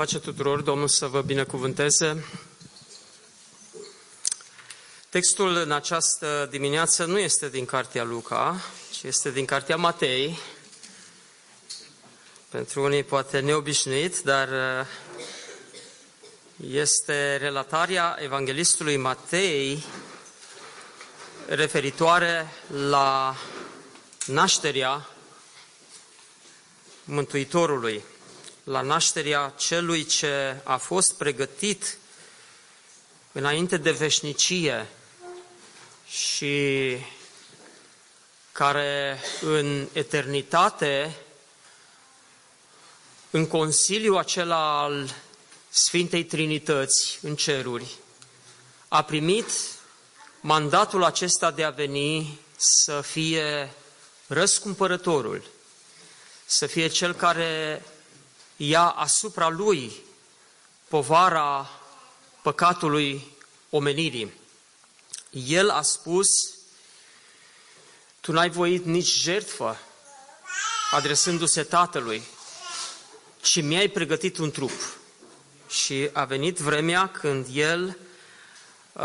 [0.00, 2.24] Pace tuturor, Domnul să vă binecuvânteze.
[5.08, 8.60] Textul în această dimineață nu este din Cartea Luca,
[8.92, 10.38] ci este din Cartea Matei.
[12.48, 14.86] Pentru unii poate neobișnuit, dar uh,
[16.70, 19.84] este relatarea evanghelistului Matei
[21.46, 22.52] referitoare
[22.88, 23.36] la
[24.26, 25.08] nașterea
[27.04, 28.02] Mântuitorului
[28.70, 31.98] la nașterea celui ce a fost pregătit
[33.32, 34.88] înainte de veșnicie
[36.08, 36.96] și
[38.52, 41.16] care în eternitate,
[43.30, 45.14] în Consiliul acela al
[45.70, 47.94] Sfintei Trinități în ceruri,
[48.88, 49.50] a primit
[50.40, 53.72] mandatul acesta de a veni să fie
[54.26, 55.42] răscumpărătorul,
[56.46, 57.82] să fie cel care
[58.62, 59.92] ia asupra lui
[60.88, 61.70] povara
[62.42, 63.36] păcatului
[63.70, 64.32] omenirii.
[65.30, 66.28] El a spus,
[68.20, 69.78] tu n-ai voit nici jertfă,
[70.90, 72.22] adresându-se Tatălui,
[73.40, 74.98] ci mi-ai pregătit un trup.
[75.68, 77.98] Și a venit vremea când El
[78.92, 79.02] uh,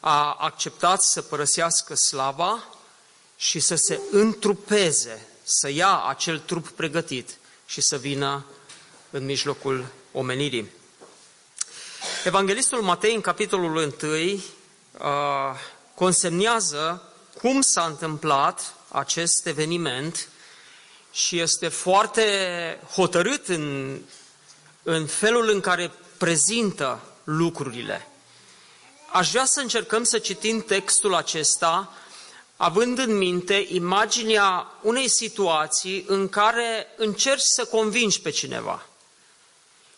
[0.00, 2.64] a acceptat să părăsească slava
[3.36, 8.44] și să se întrupeze, să ia acel trup pregătit și să vină
[9.10, 10.70] în mijlocul omenirii.
[12.24, 14.40] Evanghelistul Matei, în capitolul 1, uh,
[15.94, 17.02] consemnează
[17.40, 20.28] cum s-a întâmplat acest eveniment
[21.12, 22.24] și este foarte
[22.94, 23.98] hotărât în,
[24.82, 28.08] în felul în care prezintă lucrurile.
[29.12, 31.92] Aș vrea să încercăm să citim textul acesta
[32.56, 38.86] având în minte imaginea unei situații în care încerci să convingi pe cineva.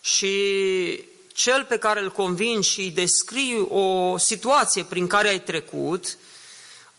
[0.00, 6.18] Și cel pe care îl convingi și îi descrii o situație prin care ai trecut,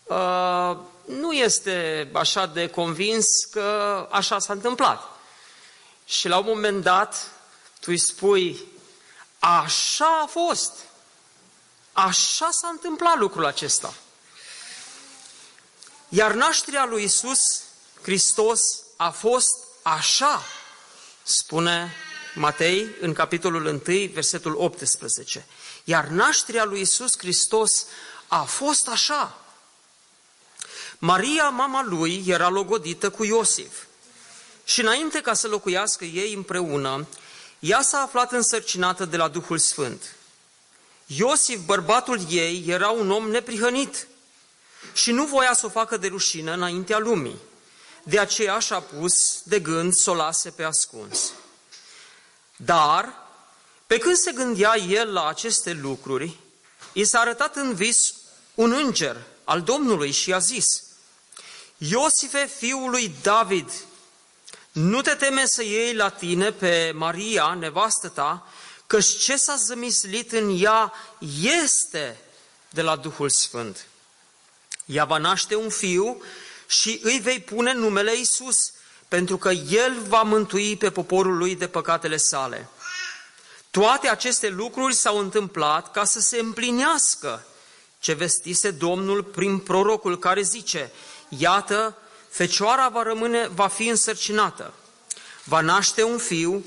[0.04, 5.02] uh, nu este așa de convins că așa s-a întâmplat.
[6.04, 7.32] Și la un moment dat,
[7.80, 8.58] tu îi spui,
[9.38, 10.72] așa a fost,
[11.92, 13.94] așa s-a întâmplat lucrul acesta.
[16.08, 17.38] Iar nașterea lui Isus
[18.02, 18.60] Hristos
[18.96, 20.42] a fost așa,
[21.22, 21.94] spune
[22.34, 23.80] Matei în capitolul 1,
[24.12, 25.46] versetul 18.
[25.84, 27.86] Iar nașterea lui Isus Hristos
[28.26, 29.44] a fost așa.
[30.98, 33.82] Maria, mama lui, era logodită cu Iosif.
[34.64, 37.06] Și înainte ca să locuiască ei împreună,
[37.58, 40.14] ea s-a aflat însărcinată de la Duhul Sfânt.
[41.06, 44.06] Iosif, bărbatul ei, era un om neprihănit
[44.92, 47.36] și nu voia să o facă de rușină înaintea lumii.
[48.02, 51.32] De aceea și-a pus de gând să o lase pe ascuns.
[52.56, 53.12] Dar,
[53.86, 56.36] pe când se gândea el la aceste lucruri,
[56.92, 58.14] i s-a arătat în vis
[58.54, 60.82] un înger al Domnului și a zis,
[61.78, 63.70] Iosife, fiul lui David,
[64.72, 68.46] nu te teme să iei la tine pe Maria, nevastă ta,
[68.86, 70.92] căci ce s-a zămislit în ea
[71.40, 72.20] este
[72.70, 73.86] de la Duhul Sfânt.
[74.88, 76.22] Ea va naște un fiu
[76.66, 78.56] și îi vei pune numele Isus,
[79.08, 82.68] pentru că El va mântui pe poporul lui de păcatele sale.
[83.70, 87.46] Toate aceste lucruri s-au întâmplat ca să se împlinească
[87.98, 90.92] ce vestise Domnul prin prorocul care zice,
[91.28, 91.96] Iată,
[92.28, 94.72] fecioara va rămâne, va fi însărcinată,
[95.44, 96.64] va naște un fiu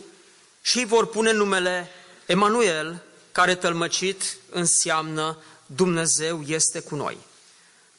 [0.62, 1.90] și îi vor pune numele
[2.26, 7.18] Emanuel, care tălmăcit înseamnă Dumnezeu este cu noi.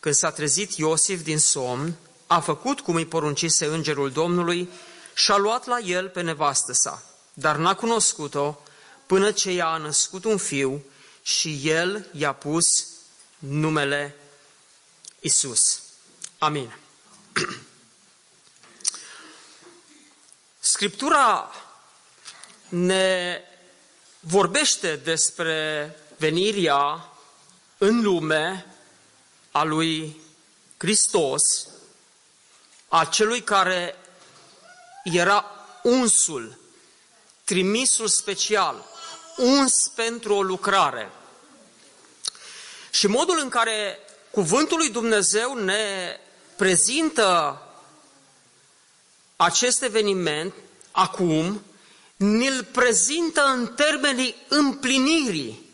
[0.03, 1.95] Când s-a trezit Iosif din somn,
[2.27, 4.69] a făcut cum îi poruncise îngerul Domnului
[5.15, 7.03] și a luat la el pe nevastă sa,
[7.35, 8.59] dar n-a cunoscut-o
[9.07, 10.85] până ce ea a născut un fiu
[11.23, 12.65] și el i-a pus
[13.39, 14.17] numele
[15.21, 15.83] Isus.
[16.39, 16.77] Amin.
[20.59, 21.51] Scriptura
[22.69, 23.41] ne
[24.21, 27.13] vorbește despre venirea
[27.79, 28.72] în lume
[29.53, 30.21] a lui
[30.77, 31.69] Hristos,
[32.89, 33.97] a celui care
[35.05, 35.45] era
[35.83, 36.61] unsul
[37.45, 38.85] trimisul special,
[39.37, 41.11] uns pentru o lucrare.
[42.91, 43.99] Și modul în care
[44.31, 46.17] cuvântul lui Dumnezeu ne
[46.57, 47.61] prezintă
[49.37, 50.55] acest eveniment
[50.91, 51.63] acum,
[52.17, 55.71] ne-l prezintă în termenii împlinirii.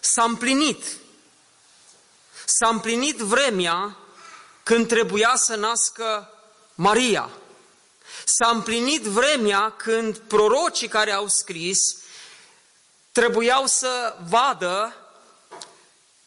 [0.00, 0.84] S-a împlinit.
[2.58, 3.96] S-a împlinit vremea
[4.62, 6.30] când trebuia să nască
[6.74, 7.30] Maria.
[8.24, 11.78] S-a împlinit vremea când prorocii care au scris
[13.12, 14.94] trebuiau să vadă,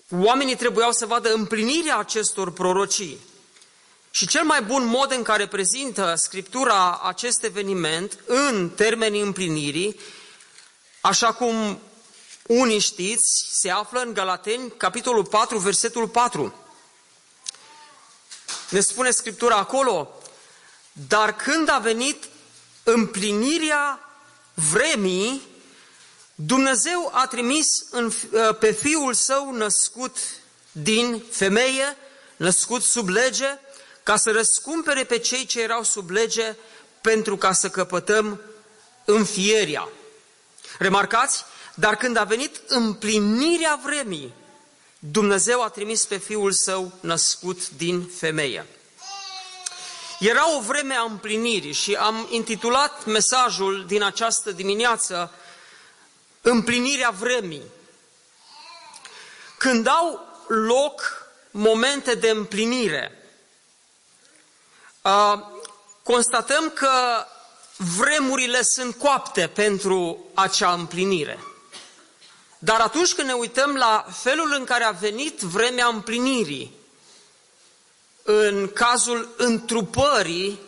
[0.09, 3.19] oamenii trebuiau să vadă împlinirea acestor prorocii.
[4.11, 9.99] Și cel mai bun mod în care prezintă Scriptura acest eveniment în termenii împlinirii,
[11.01, 11.81] așa cum
[12.47, 16.55] unii știți, se află în Galateni, capitolul 4, versetul 4.
[18.69, 20.21] Ne spune Scriptura acolo,
[21.07, 22.29] dar când a venit
[22.83, 23.99] împlinirea
[24.53, 25.41] vremii,
[26.35, 28.11] Dumnezeu a trimis în,
[28.59, 30.17] pe Fiul Său născut
[30.71, 31.97] din femeie,
[32.35, 33.59] născut sub lege,
[34.03, 36.55] ca să răscumpere pe cei ce erau sub lege
[37.01, 38.41] pentru ca să căpătăm
[39.05, 39.89] înfieria.
[40.77, 41.45] Remarcați?
[41.73, 44.33] Dar când a venit împlinirea vremii,
[44.99, 48.65] Dumnezeu a trimis pe Fiul Său născut din femeie.
[50.19, 55.31] Era o vreme a împlinirii și am intitulat mesajul din această dimineață
[56.45, 57.63] Împlinirea vremii.
[59.57, 63.11] Când au loc momente de împlinire,
[66.03, 67.25] constatăm că
[67.75, 71.39] vremurile sunt coapte pentru acea împlinire.
[72.63, 76.73] Dar atunci când ne uităm la felul în care a venit vremea împlinirii,
[78.23, 80.59] în cazul întrupării,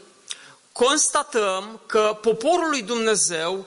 [0.71, 3.65] constatăm că poporul lui Dumnezeu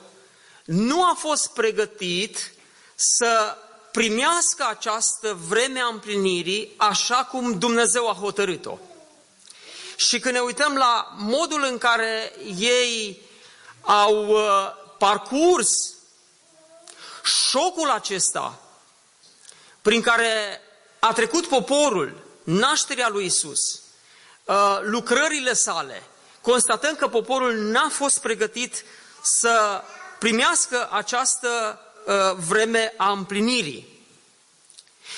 [0.65, 2.51] nu a fost pregătit
[2.95, 3.57] să
[3.91, 8.77] primească această vreme a împlinirii așa cum Dumnezeu a hotărât-o.
[9.95, 13.21] Și când ne uităm la modul în care ei
[13.81, 14.39] au uh,
[14.97, 15.97] parcurs
[17.23, 18.59] șocul acesta
[19.81, 20.61] prin care
[20.99, 23.59] a trecut poporul, nașterea lui Isus,
[24.43, 26.03] uh, lucrările sale,
[26.41, 28.83] constatăm că poporul n-a fost pregătit
[29.21, 29.83] să
[30.19, 34.05] primească această uh, vreme a împlinirii.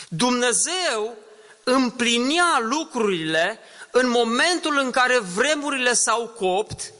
[0.10, 1.16] Dumnezeu
[1.64, 3.60] împlinea lucrurile
[3.92, 6.94] în momentul în care vremurile s-au copt,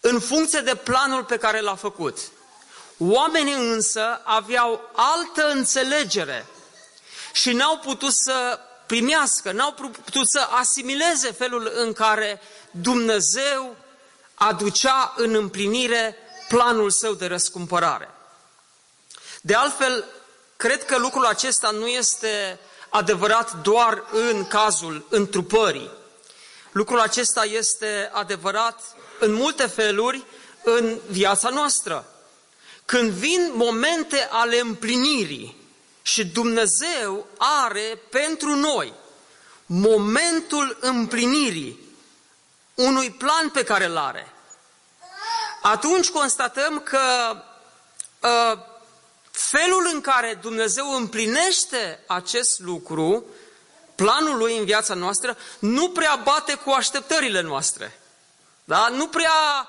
[0.00, 2.18] în funcție de planul pe care l-a făcut.
[2.98, 6.46] Oamenii însă aveau altă înțelegere
[7.32, 12.40] și n-au putut să primească, n-au putut să asimileze felul în care
[12.70, 13.76] Dumnezeu
[14.34, 16.16] aducea în împlinire
[16.48, 18.10] planul său de răscumpărare.
[19.40, 20.04] De altfel,
[20.56, 22.58] cred că lucrul acesta nu este
[22.88, 25.90] adevărat doar în cazul întrupării.
[26.72, 28.80] Lucrul acesta este adevărat
[29.20, 30.24] în multe feluri
[30.62, 32.15] în viața noastră.
[32.86, 35.56] Când vin momente ale împlinirii
[36.02, 38.92] și Dumnezeu are pentru noi
[39.66, 41.78] momentul împlinirii
[42.74, 44.32] unui plan pe care îl are,
[45.62, 47.34] atunci constatăm că
[48.20, 48.58] uh,
[49.30, 53.24] felul în care Dumnezeu împlinește acest lucru,
[53.94, 58.00] planul lui în viața noastră, nu prea bate cu așteptările noastre.
[58.64, 58.88] Da?
[58.88, 59.68] Nu prea,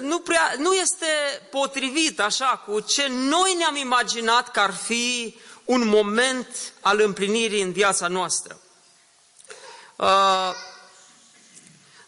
[0.00, 1.06] nu prea, nu este
[1.50, 7.72] potrivit așa cu ce noi ne-am imaginat că ar fi un moment al împlinirii în
[7.72, 8.60] viața noastră.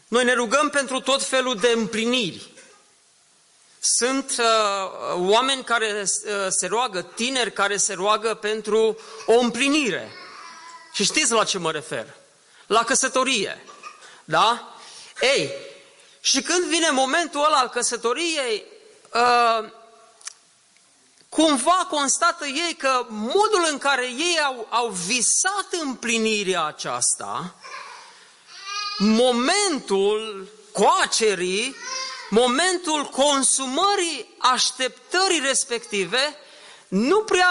[0.08, 2.52] Noi ne rugăm pentru tot felul de împliniri.
[3.80, 4.44] Sunt uh,
[5.14, 10.12] oameni care uh, se roagă, tineri care se roagă pentru o împlinire.
[10.92, 12.14] Și știți la ce mă refer?
[12.66, 13.64] La căsătorie.
[14.24, 14.74] Da?
[15.20, 15.52] Ei,
[16.24, 18.64] și când vine momentul ăla al căsătoriei,
[19.12, 19.70] uh,
[21.28, 27.54] cumva constată ei că modul în care ei au, au visat împlinirea aceasta,
[28.98, 31.76] momentul coacerii
[32.34, 36.36] momentul consumării așteptării respective
[36.88, 37.48] nu prea,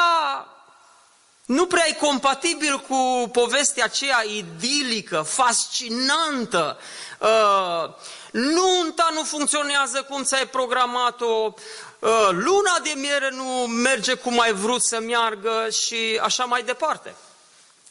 [1.45, 6.77] nu prea e compatibil cu povestea aceea idilică, fascinantă.
[7.19, 7.93] Uh,
[8.31, 11.53] nunta nu funcționează cum ți-ai programat-o,
[11.99, 17.15] uh, luna de miere nu merge cum ai vrut să meargă și așa mai departe.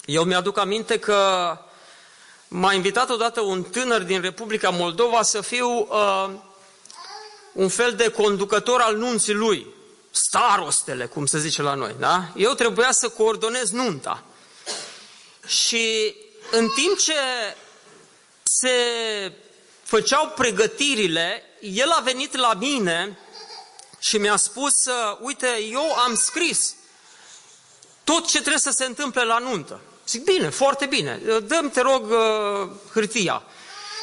[0.04, 1.59] Eu mi-aduc aminte că
[2.49, 6.30] m-a invitat odată un tânăr din Republica Moldova să fiu uh,
[7.52, 9.66] un fel de conducător al nunții lui,
[10.12, 12.33] starostele, cum se zice la noi, da?
[12.37, 14.25] Eu trebuia să coordonez nunta.
[15.47, 16.14] Și
[16.50, 17.14] în timp ce
[18.42, 18.76] se
[19.83, 23.19] făceau pregătirile, el a venit la mine
[23.99, 24.73] și mi-a spus,
[25.21, 26.75] uite, eu am scris
[28.04, 29.81] tot ce trebuie să se întâmple la nuntă.
[30.09, 33.42] Zic, bine, foarte bine, dăm te rog uh, hârtia.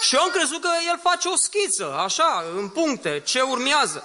[0.02, 4.04] Și eu am crezut că el face o schiță, așa, în puncte, ce urmează.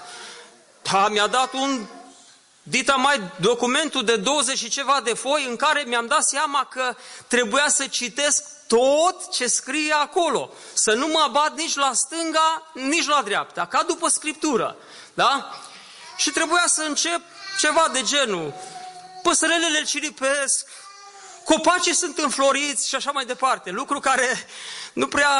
[0.90, 1.86] Da, mi-a dat un
[2.62, 6.96] dita mai documentul de 20 și ceva de foi în care mi-am dat seama că
[7.26, 10.52] trebuia să citesc tot ce scrie acolo.
[10.72, 14.76] Să nu mă abat nici la stânga, nici la dreapta, ca după scriptură.
[15.14, 15.50] Da?
[16.16, 17.20] Și trebuia să încep
[17.58, 18.54] ceva de genul.
[19.22, 20.66] Păsărelele ciripesc,
[21.44, 23.70] copacii sunt înfloriți și așa mai departe.
[23.70, 24.46] Lucru care
[24.94, 25.36] nu prea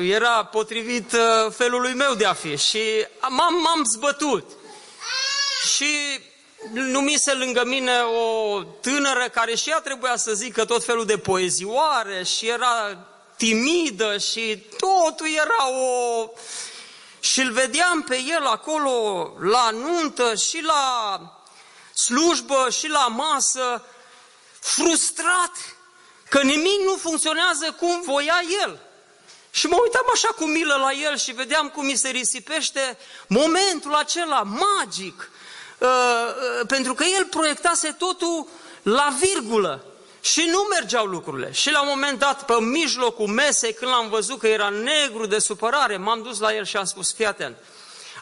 [0.00, 2.56] era potrivit uh, felului meu de a fi.
[2.56, 2.80] Și
[3.28, 4.50] m-am, m-am zbătut.
[5.74, 6.20] Și
[6.72, 12.22] numise lângă mine o tânără care și ea trebuia să zică tot felul de poezioare
[12.22, 16.30] și era timidă și totul era o...
[17.20, 21.20] Și îl vedeam pe el acolo la nuntă și la
[21.94, 23.84] slujbă și la masă,
[24.60, 25.77] frustrat
[26.28, 28.78] că nimic nu funcționează cum voia el.
[29.50, 33.94] Și mă uitam așa cu milă la el și vedeam cum mi se risipește momentul
[33.94, 35.30] acela magic
[35.78, 38.46] Uh, uh, pentru că el proiectase totul
[38.82, 39.84] la virgulă
[40.20, 41.52] și nu mergeau lucrurile.
[41.52, 45.38] Și la un moment dat, pe mijlocul mesei, când l-am văzut că era negru de
[45.38, 47.56] supărare, m-am dus la el și am spus, fii atent,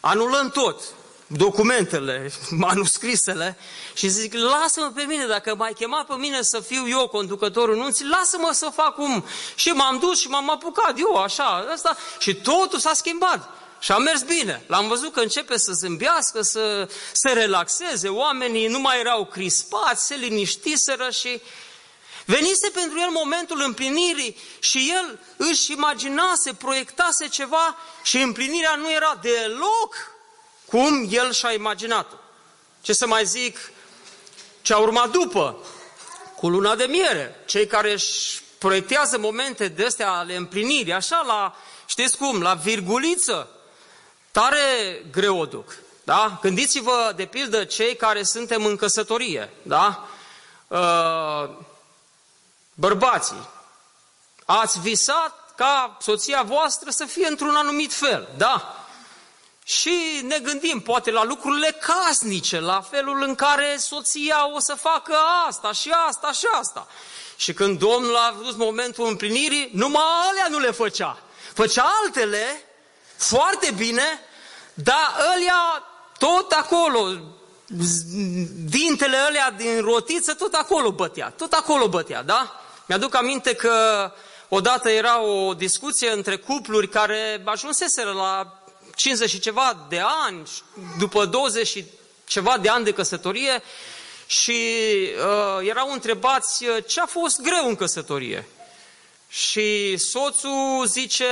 [0.00, 0.80] anulăm tot,
[1.26, 3.58] documentele, manuscrisele
[3.94, 8.06] și zic, lasă-mă pe mine, dacă m-ai chemat pe mine să fiu eu conducătorul nunții,
[8.06, 9.24] lasă-mă să fac cum.
[9.54, 13.48] Și m-am dus și m-am apucat eu, așa, asta, și totul s-a schimbat.
[13.78, 14.62] Și a mers bine.
[14.66, 20.14] L-am văzut că începe să zâmbească, să se relaxeze, oamenii nu mai erau crispați, se
[20.14, 21.40] liniștiseră și
[22.24, 29.18] venise pentru el momentul împlinirii și el își imaginase, proiectase ceva și împlinirea nu era
[29.22, 30.15] deloc
[30.66, 32.16] cum el și-a imaginat-o.
[32.80, 33.70] Ce să mai zic,
[34.62, 35.56] ce a urmat după,
[36.36, 41.56] cu luna de miere, cei care își proiectează momente de astea ale împlinirii, așa la,
[41.86, 43.50] știți cum, la virguliță,
[44.36, 45.76] Tare greu o duc.
[46.04, 46.38] Da?
[46.42, 49.50] Gândiți-vă, de pildă, cei care suntem în căsătorie.
[49.62, 50.06] Da?
[50.68, 51.50] Uh,
[52.74, 53.48] bărbații,
[54.44, 58.28] ați visat ca soția voastră să fie într-un anumit fel.
[58.36, 58.85] Da?
[59.68, 65.16] Și ne gândim poate la lucrurile casnice, la felul în care soția o să facă
[65.48, 66.86] asta și asta și asta.
[67.36, 71.18] Și când Domnul a văzut momentul împlinirii, numai alea nu le făcea.
[71.54, 72.64] Făcea altele
[73.16, 74.20] foarte bine,
[74.74, 75.84] dar ălea
[76.18, 77.06] tot acolo,
[78.64, 82.60] dintele ălea din rotiță, tot acolo bătea, tot acolo bătea, da?
[82.86, 83.74] Mi-aduc aminte că
[84.48, 88.60] odată era o discuție între cupluri care ajunseseră la
[88.96, 90.48] 50 și ceva de ani,
[90.98, 91.84] după 20 și
[92.24, 93.62] ceva de ani de căsătorie
[94.26, 98.48] și uh, erau întrebați uh, ce a fost greu în căsătorie.
[99.28, 101.24] Și soțul zice,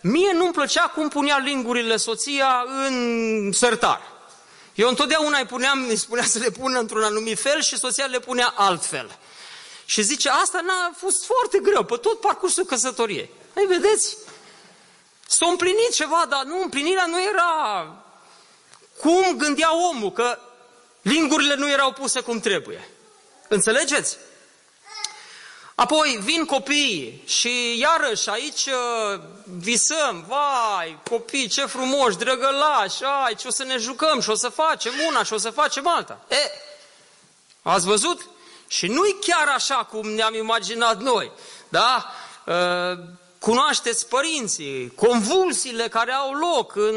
[0.00, 4.00] Mie nu-mi plăcea cum punea lingurile soția în sertar.
[4.74, 8.18] Eu întotdeauna îi, puneam, îi spunea să le pună într-un anumit fel și soția le
[8.18, 9.18] punea altfel.
[9.84, 13.30] Și zice, asta n-a fost foarte greu, pe tot parcursul căsătoriei.
[13.56, 14.16] Ei, vedeți?
[15.30, 17.86] S-a împlinit ceva, dar nu, împlinirea nu era
[19.00, 20.38] cum gândea omul, că
[21.02, 22.88] lingurile nu erau puse cum trebuie.
[23.48, 24.16] Înțelegeți?
[25.74, 33.48] Apoi vin copiii și iarăși aici uh, visăm, vai, copii, ce frumoși, drăgălași, ai, ce
[33.48, 36.18] o să ne jucăm și o să facem una și o să facem alta.
[36.28, 36.50] E,
[37.62, 38.28] ați văzut?
[38.66, 41.32] Și nu-i chiar așa cum ne-am imaginat noi,
[41.68, 42.12] da?
[43.38, 46.94] Uh, cunoașteți părinții, convulsiile care au loc în,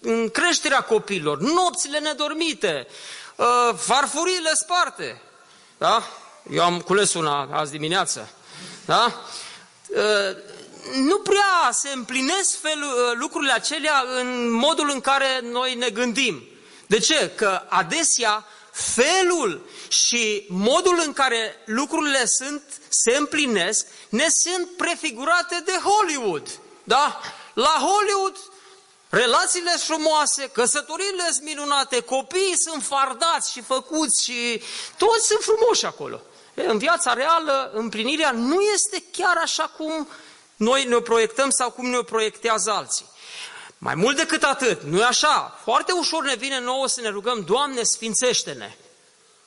[0.00, 2.86] în creșterea copilor, nopțile nedormite,
[3.36, 5.22] uh, farfurile sparte,
[5.78, 6.02] da?
[6.50, 8.28] Eu am cules una azi dimineață.
[8.84, 9.20] Da?
[9.96, 10.36] Ă,
[10.94, 16.42] nu prea se împlinesc fel, ă, lucrurile acelea în modul în care noi ne gândim.
[16.86, 17.30] De ce?
[17.34, 25.72] Că adesea felul și modul în care lucrurile sunt, se împlinesc, ne sunt prefigurate de
[25.72, 26.60] Hollywood.
[26.84, 27.20] Da?
[27.54, 28.36] La Hollywood
[29.14, 34.62] Relațiile sunt frumoase, căsătoriile sunt minunate, copiii sunt fardați și făcuți și
[34.96, 36.20] toți sunt frumoși acolo.
[36.54, 40.08] În viața reală, împlinirea nu este chiar așa cum
[40.56, 43.06] noi ne proiectăm sau cum ne proiectează alții.
[43.84, 45.60] Mai mult decât atât, nu e așa?
[45.62, 48.76] Foarte ușor ne vine nouă să ne rugăm, Doamne, sfințește-ne.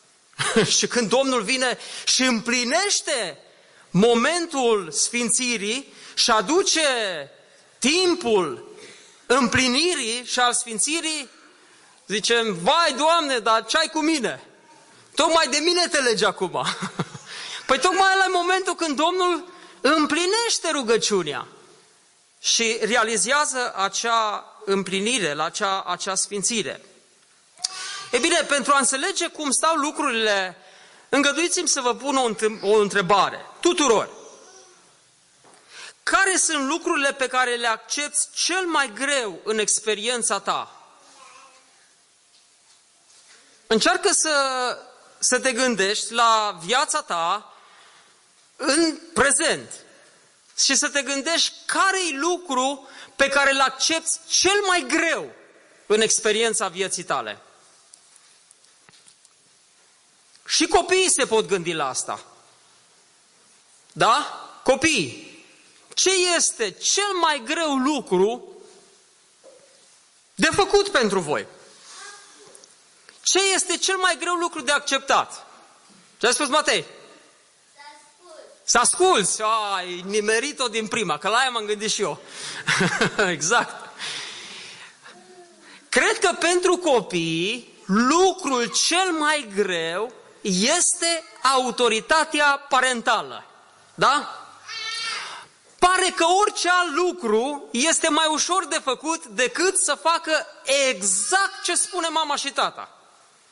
[0.77, 3.38] și când Domnul vine și împlinește
[3.89, 6.82] momentul sfințirii și aduce
[7.80, 8.77] timpul
[9.25, 11.30] împlinirii și al sfințirii,
[12.08, 14.44] zicem, vai Doamne, dar ce ai cu mine?
[15.15, 16.51] Tocmai de mine te legi acum.
[17.68, 21.48] păi tocmai la momentul când Domnul împlinește rugăciunea
[22.46, 26.86] și realizează acea împlinire, la acea, acea sfințire.
[28.12, 30.58] E bine, pentru a înțelege cum stau lucrurile,
[31.10, 32.30] îngăduiți-mi să vă pun o,
[32.62, 34.10] o întrebare, tuturor.
[36.04, 40.90] Care sunt lucrurile pe care le accepti cel mai greu în experiența ta?
[43.68, 44.78] Încearcă să,
[45.20, 47.54] să te gândești la viața ta
[48.56, 49.85] în prezent
[50.58, 55.32] și să te gândești care e lucru pe care îl accepti cel mai greu
[55.86, 57.42] în experiența vieții tale.
[60.48, 62.26] Și copiii se pot gândi la asta.
[63.92, 64.42] Da?
[64.64, 65.46] Copiii.
[65.94, 68.56] Ce este cel mai greu lucru
[70.36, 71.48] de făcut pentru voi?
[73.22, 75.46] Ce este cel mai greu lucru de acceptat?
[76.18, 76.86] Ce a spus Matei?
[78.66, 79.42] Să asculți.
[79.76, 82.20] Ai nimerit-o din prima, că la aia m-am gândit și eu.
[83.32, 83.90] exact.
[85.90, 93.44] Cred că pentru copii, lucrul cel mai greu este autoritatea parentală.
[93.96, 94.40] Da?
[95.80, 100.46] Pare că orice alt lucru este mai ușor de făcut decât să facă
[100.88, 102.90] exact ce spune mama și tata.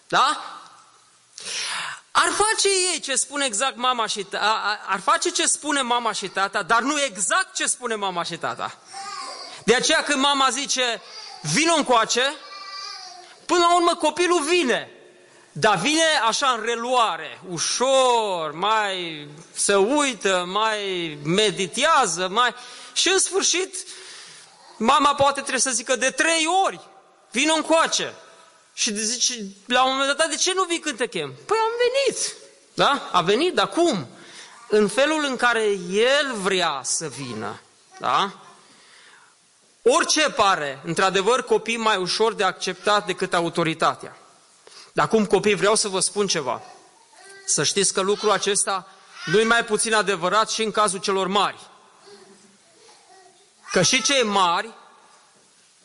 [0.08, 0.60] Da?
[2.16, 6.28] Ar face ei ce spune exact mama și tata, ar face ce spune mama și
[6.28, 8.78] tata, dar nu exact ce spune mama și tata.
[9.64, 11.02] De aceea când mama zice,
[11.42, 12.34] vină încoace,
[13.46, 14.92] până la urmă copilul vine.
[15.52, 22.56] Dar vine așa în reluare, ușor, mai se uită, mai meditează, mai...
[22.94, 23.76] Și în sfârșit,
[24.78, 26.80] mama poate trebuie să zică de trei ori,
[27.32, 28.14] vină încoace.
[28.74, 31.34] Și zice, la un moment dat, de ce nu vii când te chem?
[31.46, 32.34] Păi am venit.
[32.74, 33.10] Da?
[33.12, 34.08] A venit, dar cum?
[34.70, 37.62] În felul în care el vrea să vină.
[38.00, 38.32] Da?
[39.82, 44.18] Orice pare, într-adevăr, copii mai ușor de acceptat decât autoritatea.
[44.94, 46.62] Dar acum, copii, vreau să vă spun ceva.
[47.46, 48.88] Să știți că lucrul acesta
[49.26, 51.60] nu e mai puțin adevărat și în cazul celor mari.
[53.72, 54.74] Că și cei mari,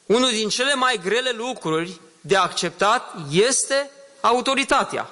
[0.06, 5.10] unul din cele mai grele lucruri de acceptat este autoritatea.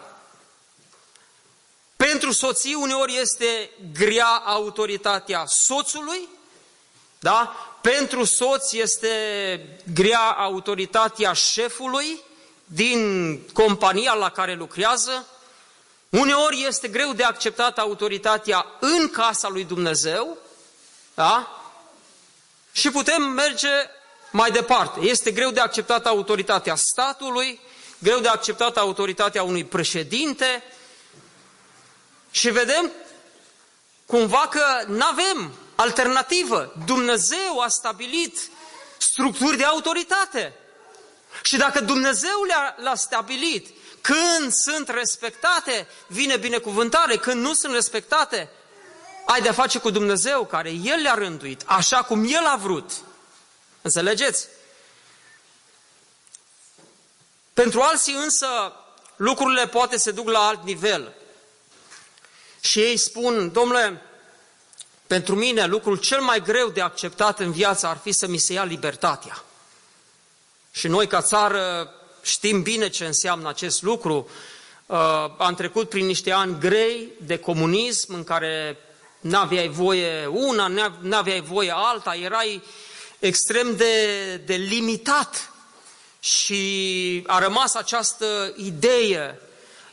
[1.96, 6.28] Pentru soții uneori este grea autoritatea soțului,
[7.18, 7.56] da?
[7.80, 9.10] Pentru soț este
[9.92, 12.20] grea autoritatea șefului
[12.64, 15.26] din compania la care lucrează.
[16.08, 20.38] Uneori este greu de acceptat autoritatea în casa lui Dumnezeu,
[21.14, 21.60] da?
[22.72, 23.68] Și putem merge
[24.36, 27.60] mai departe, este greu de acceptat autoritatea statului,
[27.98, 30.62] greu de acceptat autoritatea unui președinte
[32.30, 32.90] și vedem
[34.06, 36.72] cumva că nu avem alternativă.
[36.86, 38.38] Dumnezeu a stabilit
[38.98, 40.54] structuri de autoritate.
[41.42, 42.42] Și dacă Dumnezeu
[42.76, 43.68] le-a, stabilit,
[44.00, 48.48] când sunt respectate, vine binecuvântare, când nu sunt respectate,
[49.26, 52.90] ai de-a face cu Dumnezeu care El le-a rânduit, așa cum El a vrut.
[53.86, 54.48] Înțelegeți?
[57.52, 58.72] Pentru alții însă
[59.16, 61.14] lucrurile poate se duc la alt nivel.
[62.60, 64.02] Și ei spun, domnule,
[65.06, 68.52] pentru mine lucrul cel mai greu de acceptat în viață ar fi să mi se
[68.52, 69.44] ia libertatea.
[70.70, 74.28] Și noi ca țară știm bine ce înseamnă acest lucru.
[74.86, 74.96] Uh,
[75.38, 78.78] am trecut prin niște ani grei de comunism în care
[79.20, 80.66] n-aveai voie una,
[81.00, 82.62] n-aveai voie alta, erai
[83.18, 85.50] extrem de, de limitat
[86.20, 89.40] și a rămas această idee,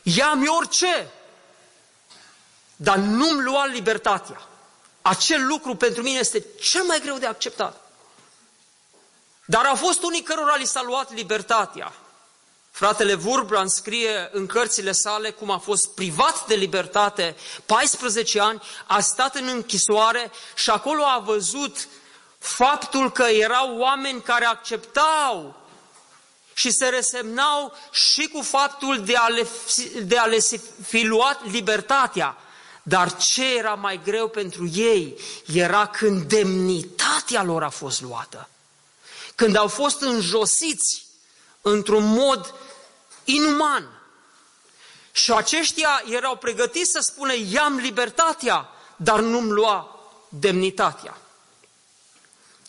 [0.02, 1.10] ia-mi orice,
[2.76, 4.48] dar nu-mi lua libertatea.
[5.02, 7.80] Acel lucru pentru mine este cel mai greu de acceptat.
[9.44, 11.92] Dar au fost unii cărora li s-a luat libertatea.
[12.70, 19.00] Fratele Vurbran scrie în cărțile sale cum a fost privat de libertate 14 ani, a
[19.00, 21.88] stat în închisoare și acolo a văzut
[22.44, 25.56] faptul că erau oameni care acceptau
[26.54, 29.48] și se resemnau și cu faptul de a le,
[30.02, 30.38] de a le
[30.86, 32.36] fi luat libertatea.
[32.82, 35.20] Dar ce era mai greu pentru ei
[35.52, 38.48] era când demnitatea lor a fost luată.
[39.34, 41.06] când au fost înjosiți
[41.60, 42.54] într-un mod
[43.24, 43.88] inuman.
[45.12, 51.18] Și aceștia erau pregătiți să spună, i-am libertatea, dar nu-mi lua demnitatea.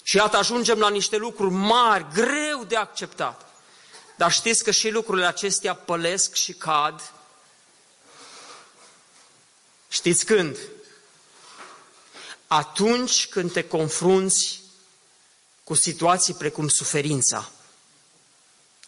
[0.08, 3.50] Și iată, ajungem la niște lucruri mari, greu de acceptat.
[4.16, 7.14] Dar știți că și lucrurile acestea pălesc și cad.
[9.90, 10.58] Știți când?
[12.48, 14.62] Atunci când te confrunți
[15.64, 17.52] cu situații precum suferința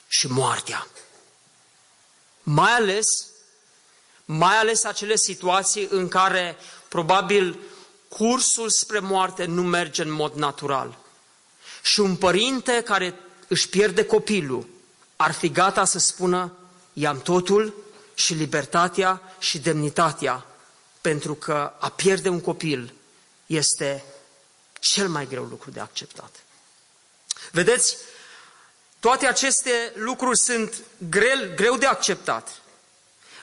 [0.08, 0.88] și moartea.
[2.43, 3.08] Mai ales,
[4.25, 7.60] mai ales acele situații în care probabil
[8.08, 11.06] cursul spre moarte nu merge în mod natural.
[11.91, 14.67] Și un părinte care își pierde copilul
[15.15, 16.52] ar fi gata să spună
[16.93, 17.73] i-am totul
[18.13, 20.45] și libertatea și demnitatea,
[21.02, 22.93] pentru că a pierde un copil
[23.45, 24.04] este
[24.80, 26.36] cel mai greu lucru de acceptat.
[27.52, 27.97] Vedeți,
[29.00, 30.73] toate aceste lucruri sunt
[31.10, 32.62] greu, greu de acceptat.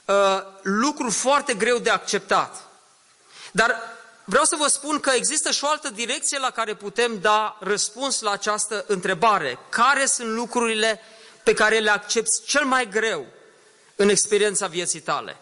[0.05, 2.69] Uh, lucruri foarte greu de acceptat.
[3.53, 3.94] Dar
[4.25, 8.21] vreau să vă spun că există și o altă direcție la care putem da răspuns
[8.21, 9.59] la această întrebare.
[9.69, 11.01] Care sunt lucrurile
[11.43, 13.27] pe care le accepti cel mai greu
[13.97, 15.37] în experiența vieții tale?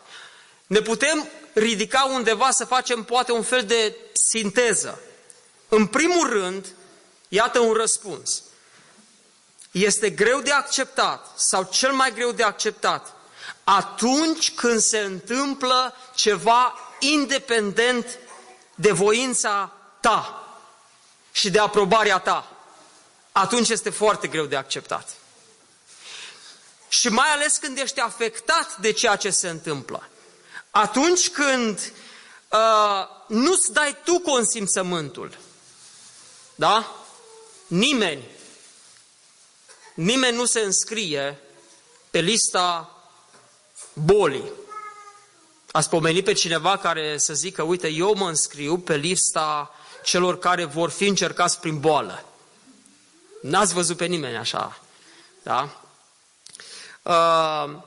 [0.66, 3.96] Ne putem ridica undeva să facem poate un fel de
[4.30, 5.00] sinteză.
[5.68, 6.66] În primul rând,
[7.28, 8.42] iată un răspuns.
[9.70, 13.14] Este greu de acceptat sau cel mai greu de acceptat
[13.64, 18.18] atunci când se întâmplă ceva independent
[18.82, 20.46] de voința ta
[21.32, 22.56] și de aprobarea ta.
[23.32, 25.08] Atunci este foarte greu de acceptat.
[26.88, 30.08] Și mai ales când ești afectat de ceea ce se întâmplă.
[30.70, 31.92] Atunci când
[32.48, 35.38] uh, nu-ți dai tu consimțământul,
[36.54, 36.96] da?
[37.66, 38.24] Nimeni,
[39.94, 41.38] nimeni nu se înscrie
[42.10, 42.96] pe lista
[43.92, 44.52] bolii.
[45.72, 50.64] Ați pomenit pe cineva care să zică, uite, eu mă înscriu pe lista celor care
[50.64, 52.24] vor fi încercați prin boală.
[53.42, 54.80] N-ați văzut pe nimeni așa.
[55.42, 55.82] Da?
[57.02, 57.82] Uh,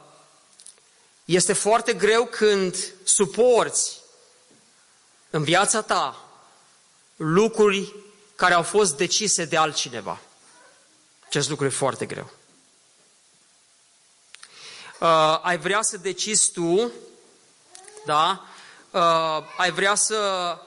[1.25, 3.99] este foarte greu când suporți
[5.29, 6.25] în viața ta
[7.15, 7.95] lucruri
[8.35, 10.19] care au fost decise de altcineva.
[11.25, 12.31] Acest lucru e foarte greu.
[14.99, 16.91] Uh, ai vrea să decizi tu,
[18.05, 18.45] da?
[18.89, 19.01] Uh,
[19.57, 20.57] ai vrea să,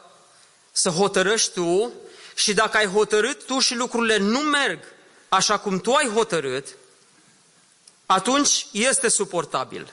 [0.72, 1.92] să hotărăști tu
[2.34, 4.80] și dacă ai hotărât tu și lucrurile nu merg
[5.28, 6.66] așa cum tu ai hotărât,
[8.06, 9.92] atunci este suportabil.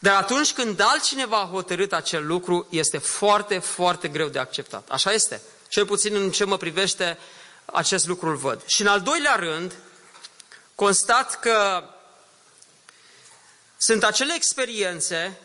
[0.00, 4.88] Dar atunci când altcineva a hotărât acel lucru, este foarte, foarte greu de acceptat.
[4.88, 5.40] Așa este.
[5.68, 7.18] Cel puțin în ce mă privește,
[7.64, 8.62] acest lucru îl văd.
[8.66, 9.74] Și în al doilea rând,
[10.74, 11.84] constat că
[13.76, 15.40] sunt acele experiențe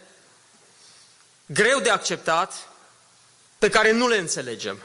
[1.47, 2.69] greu de acceptat
[3.57, 4.81] pe care nu le înțelegem.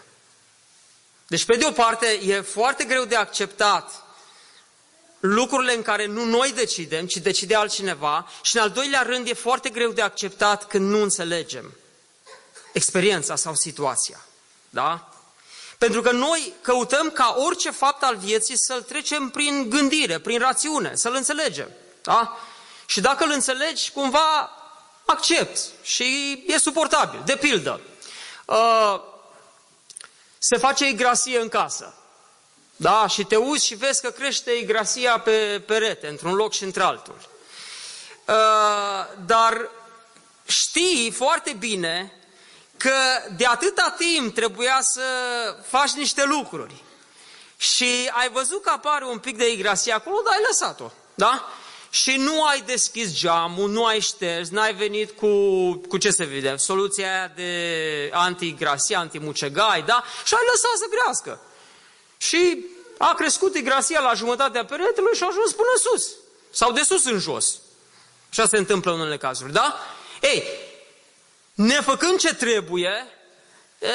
[1.27, 4.03] Deci, pe de o parte, e foarte greu de acceptat
[5.21, 9.35] lucrurile în care nu noi decidem, ci decide altcineva și în al doilea rând e
[9.35, 11.77] foarte greu de acceptat când nu înțelegem
[12.73, 14.25] experiența sau situația.
[14.71, 15.13] Da?
[15.79, 20.93] Pentru că noi căutăm ca orice fapt al vieții să-l trecem prin gândire, prin rațiune,
[20.95, 21.71] să-l înțelegem.
[22.03, 22.39] Da?
[22.87, 24.51] Și dacă îl înțelegi, cumva
[25.05, 27.23] accept și e suportabil.
[27.25, 27.81] De pildă,
[28.47, 29.01] uh,
[30.39, 31.95] se face igrasie în casă.
[32.77, 33.07] Da?
[33.07, 37.17] Și te uiți și vezi că crește igrasia pe perete, într-un loc și într-altul.
[38.27, 38.35] Uh,
[39.27, 39.71] dar
[40.47, 42.13] știi foarte bine
[42.77, 42.95] că
[43.37, 45.03] de atâta timp trebuia să
[45.69, 46.75] faci niște lucruri.
[47.57, 50.91] Și ai văzut că apare un pic de igrasie acolo, dar ai lăsat-o.
[51.15, 51.49] Da?
[51.95, 55.27] Și nu ai deschis geamul, nu ai șters, n-ai venit cu,
[55.89, 60.05] cu ce se vede, soluția aia de antigrasie, antimucegai, da?
[60.25, 61.41] Și ai lăsat să crească.
[62.17, 62.67] Și
[62.99, 66.09] a crescut igrasia la jumătatea peretelui și a ajuns până sus.
[66.51, 67.61] Sau de sus în jos.
[68.31, 69.79] Așa se întâmplă în unele cazuri, da?
[70.21, 70.45] Ei,
[71.55, 73.07] nefăcând ce trebuie,
[73.79, 73.89] e,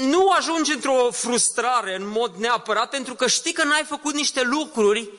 [0.00, 5.10] nu ajungi într-o frustrare în mod neapărat, pentru că știi că n-ai făcut niște lucruri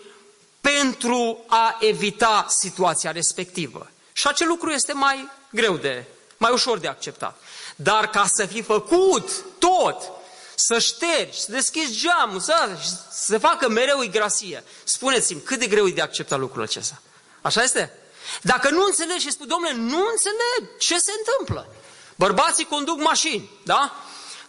[0.72, 3.90] pentru a evita situația respectivă.
[4.14, 6.06] Și acel lucru este mai greu de,
[6.38, 7.42] mai ușor de acceptat.
[7.76, 10.10] Dar ca să fi făcut tot
[10.56, 12.78] să ștergi, să deschizi geamul, să,
[13.12, 14.64] să se facă mereu igrasie.
[14.84, 17.02] Spuneți-mi, cât de greu e de acceptat lucrul acesta?
[17.42, 17.94] Așa este?
[18.42, 21.68] Dacă nu înțelegi și spui, domnule, nu înțeleg ce se întâmplă.
[22.16, 23.96] Bărbații conduc mașini, da?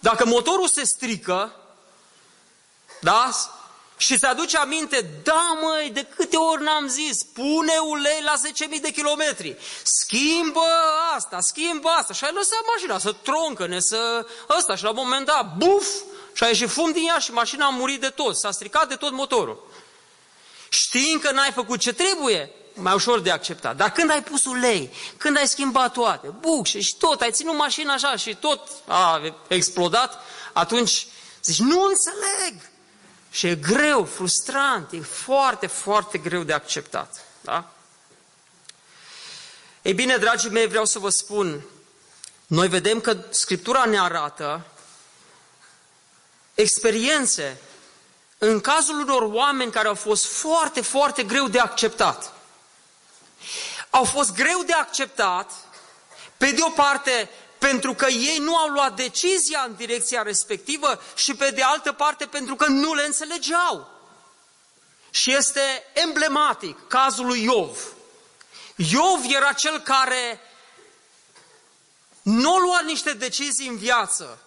[0.01, 1.53] Dacă motorul se strică,
[3.01, 3.31] da?
[3.99, 8.35] Și îți aduce aminte, da măi, de câte ori n-am zis, pune ulei la
[8.77, 10.65] 10.000 de kilometri, schimbă
[11.15, 12.13] asta, schimbă asta.
[12.13, 14.27] Și ai lăsat mașina să troncăne, să
[14.59, 14.77] ăsta.
[14.77, 15.87] Și la un moment dat, buf,
[16.33, 18.95] și a ieșit fum din ea și mașina a murit de tot, s-a stricat de
[18.95, 19.71] tot motorul.
[20.69, 23.77] Știind că n-ai făcut ce trebuie, mai ușor de acceptat.
[23.77, 27.93] Dar când ai pus ulei, când ai schimbat toate, buc și tot, ai ținut mașina
[27.93, 31.07] așa și tot a explodat, atunci
[31.43, 32.71] zici, nu înțeleg.
[33.31, 37.25] Și e greu, frustrant, e foarte, foarte greu de acceptat.
[37.41, 37.73] Da?
[39.83, 41.65] Ei bine, dragii mei, vreau să vă spun,
[42.47, 44.67] noi vedem că Scriptura ne arată
[46.55, 47.61] experiențe
[48.39, 52.33] în cazul unor oameni care au fost foarte, foarte greu de acceptat.
[53.91, 55.53] Au fost greu de acceptat,
[56.37, 61.35] pe de o parte, pentru că ei nu au luat decizia în direcția respectivă și
[61.35, 63.91] pe de altă parte pentru că nu le înțelegeau.
[65.11, 67.79] Și este emblematic cazul lui Iov.
[68.77, 70.41] Iov era cel care
[72.23, 74.39] nu a luat niște decizii în viață,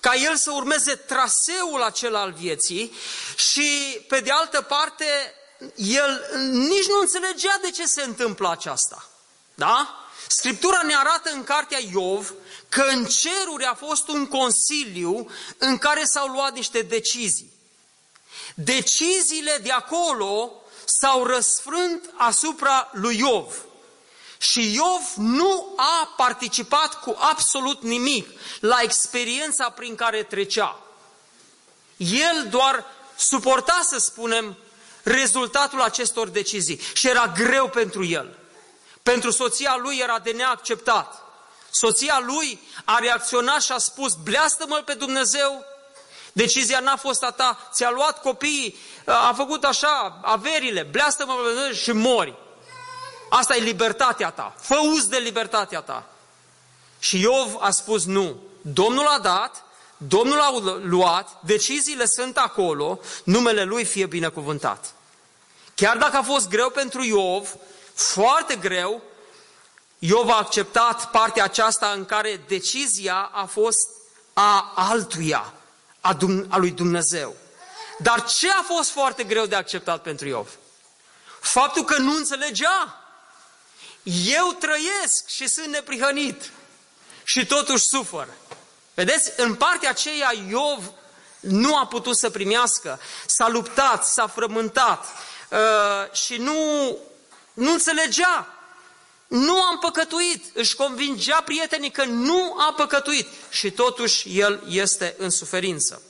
[0.00, 2.92] ca el să urmeze traseul acela al vieții
[3.36, 5.34] și, pe de altă parte,
[5.74, 9.08] el nici nu înțelegea de ce se întâmplă aceasta.
[9.54, 10.07] Da?
[10.28, 12.32] Scriptura ne arată în cartea Iov
[12.68, 17.52] că în ceruri a fost un consiliu în care s-au luat niște decizii.
[18.54, 20.52] Deciziile de acolo
[20.84, 23.54] s-au răsfrânt asupra lui Iov.
[24.38, 28.28] Și Iov nu a participat cu absolut nimic
[28.60, 30.80] la experiența prin care trecea.
[31.96, 32.84] El doar
[33.16, 34.56] suporta, să spunem,
[35.02, 38.37] rezultatul acestor decizii și era greu pentru el.
[39.08, 41.22] Pentru soția lui era de neacceptat.
[41.70, 45.64] Soția lui a reacționat și a spus, bleastă-mă pe Dumnezeu,
[46.32, 51.72] decizia n-a fost a ta, ți-a luat copiii, a făcut așa, averile, bleastă-mă pe Dumnezeu
[51.72, 52.34] și mori.
[53.30, 56.06] Asta e libertatea ta, fă uz de libertatea ta.
[56.98, 59.64] Și Iov a spus nu, Domnul a dat,
[59.96, 64.92] Domnul a luat, deciziile sunt acolo, numele Lui fie binecuvântat.
[65.74, 67.54] Chiar dacă a fost greu pentru Iov,
[67.98, 69.02] foarte greu,
[69.98, 73.88] Iov a acceptat partea aceasta în care decizia a fost
[74.32, 75.52] a altuia,
[76.00, 76.16] a,
[76.48, 77.36] a lui Dumnezeu.
[77.98, 80.48] Dar ce a fost foarte greu de acceptat pentru Iov?
[81.40, 83.02] Faptul că nu înțelegea.
[84.24, 86.50] Eu trăiesc și sunt neprihănit
[87.24, 88.28] și totuși sufăr.
[88.94, 90.92] Vedeți, în partea aceea Iov
[91.40, 95.04] nu a putut să primească, s-a luptat, s-a frământat
[95.50, 96.96] uh, și nu,
[97.58, 98.52] nu înțelegea
[99.26, 100.44] nu am păcătuit.
[100.54, 106.02] Își convingea prietenii că nu a păcătuit și totuși el este în suferință.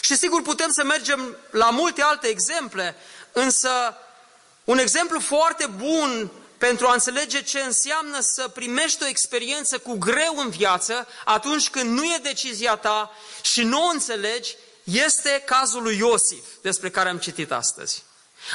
[0.00, 2.96] Și sigur putem să mergem la multe alte exemple,
[3.32, 3.70] însă
[4.64, 10.36] un exemplu foarte bun pentru a înțelege ce înseamnă să primești o experiență cu greu
[10.36, 13.10] în viață atunci când nu e decizia ta
[13.42, 18.02] și nu o înțelegi, este cazul lui Iosif, despre care am citit astăzi.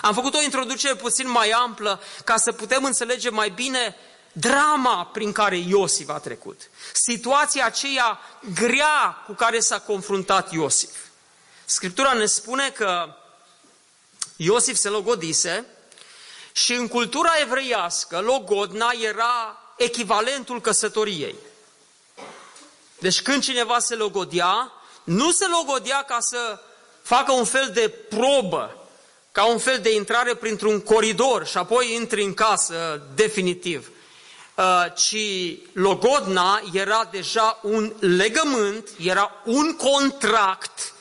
[0.02, 3.96] Am făcut o introducere puțin mai amplă ca să putem înțelege mai bine
[4.32, 6.62] drama prin care Iosif a trecut.
[6.94, 8.20] Situația aceea
[8.54, 10.96] grea cu care s-a confruntat Iosif.
[11.66, 13.16] Scriptura ne spune că
[14.36, 15.66] Iosif se logodise
[16.52, 21.36] și în cultura evreiască logodna era echivalentul căsătoriei.
[23.00, 24.72] Deci când cineva se logodea,
[25.04, 26.60] nu se logodea ca să
[27.02, 28.77] facă un fel de probă
[29.38, 33.92] ca un fel de intrare printr-un coridor și apoi intri în casă definitiv.
[34.56, 35.16] Uh, ci
[35.74, 40.94] logodna era deja un legământ, era un contract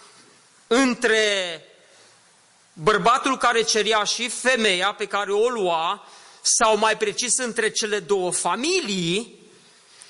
[0.66, 1.60] între
[2.72, 6.08] bărbatul care cerea și femeia pe care o lua,
[6.40, 9.38] sau mai precis între cele două familii,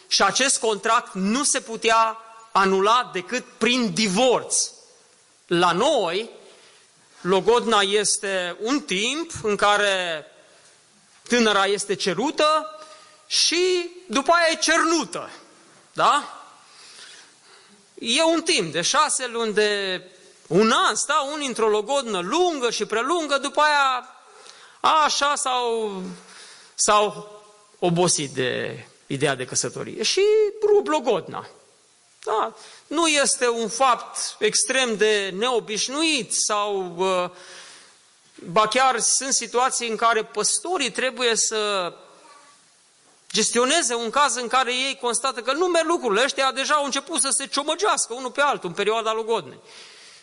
[0.08, 2.18] și acest contract nu se putea
[2.52, 4.70] anula decât prin divorț.
[5.46, 6.30] La noi,
[7.26, 10.26] Logodna este un timp în care
[11.28, 12.80] tânăra este cerută
[13.26, 15.30] și după aia e cernută.
[15.92, 16.42] Da?
[17.94, 20.02] E un timp de șase luni, de
[20.46, 24.08] un an, stau unii într-o logodnă lungă și prelungă, după aia
[24.80, 26.02] așa s-au,
[26.74, 27.30] s-au
[27.78, 30.22] obosit de ideea de căsătorie și
[30.66, 31.48] rup logodna.
[32.24, 32.54] Da?
[32.86, 37.30] Nu este un fapt extrem de neobișnuit sau uh,
[38.44, 41.92] ba chiar sunt situații în care păstorii trebuie să
[43.32, 47.20] gestioneze un caz în care ei constată că nu merg lucrurile, ăștia deja au început
[47.20, 49.58] să se ciomăgească unul pe altul în perioada logodnei.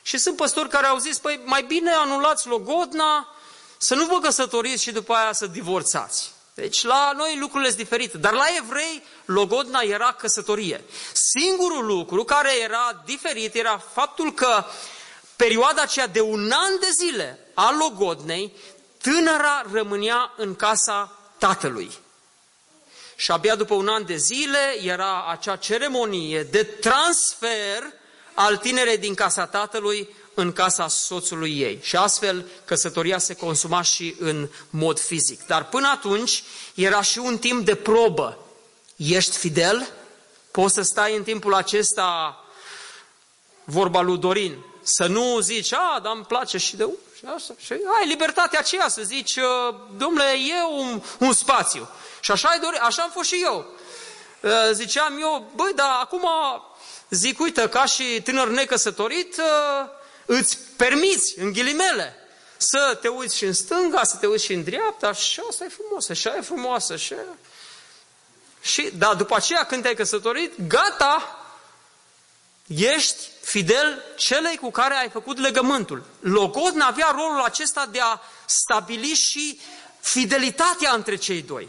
[0.01, 3.35] Și sunt păstori care au zis, păi mai bine anulați logodna,
[3.77, 6.32] să nu vă căsătoriți și după aia să divorțați.
[6.53, 10.83] Deci la noi lucrurile sunt diferite, dar la evrei logodna era căsătorie.
[11.13, 14.65] Singurul lucru care era diferit era faptul că
[15.35, 18.53] perioada aceea de un an de zile a logodnei,
[19.01, 21.91] tânăra rămânea în casa tatălui.
[23.15, 27.83] Și abia după un an de zile era acea ceremonie de transfer
[28.33, 31.79] al tinerei din casa tatălui în casa soțului ei.
[31.81, 35.45] Și astfel căsătoria se consuma și în mod fizic.
[35.45, 36.43] Dar până atunci
[36.73, 38.37] era și un timp de probă.
[38.95, 39.89] Ești fidel?
[40.51, 42.37] Poți să stai în timpul acesta,
[43.63, 47.53] vorba lui Dorin, să nu zici, a, dar îmi place și de și asta.
[47.57, 49.39] Și ai libertatea aceea să zici,
[49.97, 51.89] domnule, e un, un spațiu.
[52.19, 53.65] Și așa, ai dori, așa am fost și eu.
[54.71, 56.27] Ziceam eu, băi, dar acum
[57.09, 59.41] zic, uite, ca și tânăr necăsătorit,
[60.25, 62.15] îți permiți, în ghilimele,
[62.57, 65.67] să te uiți și în stânga, să te uiți și în dreapta, și asta e
[65.67, 67.15] frumos, așa e frumoasă, și...
[68.61, 71.39] Și, da, după aceea, când te-ai căsătorit, gata,
[72.67, 76.03] ești fidel celei cu care ai făcut legământul.
[76.19, 79.59] Logodn avea rolul acesta de a stabili și
[79.99, 81.67] fidelitatea între cei doi.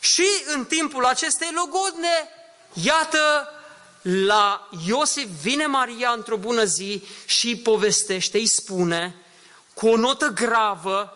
[0.00, 2.28] Și în timpul acestei logodne,
[2.72, 3.52] iată,
[4.02, 9.16] la Iosif vine Maria într-o bună zi și îi povestește, îi spune,
[9.74, 11.14] cu o notă gravă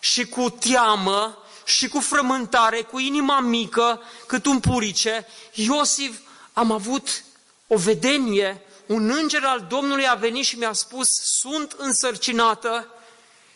[0.00, 6.18] și cu teamă și cu frământare, cu inima mică, cât un purice, Iosif,
[6.52, 7.24] am avut
[7.66, 11.06] o vedenie, un înger al Domnului a venit și mi-a spus,
[11.40, 12.88] sunt însărcinată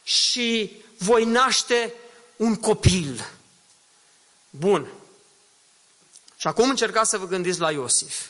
[0.03, 1.95] și voi naște
[2.37, 3.31] un copil.
[4.51, 4.93] Bun.
[6.37, 8.27] Și acum încercați să vă gândiți la Iosif.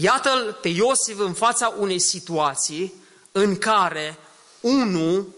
[0.00, 2.94] Iată-l pe Iosif în fața unei situații
[3.32, 4.18] în care,
[4.60, 5.34] unu,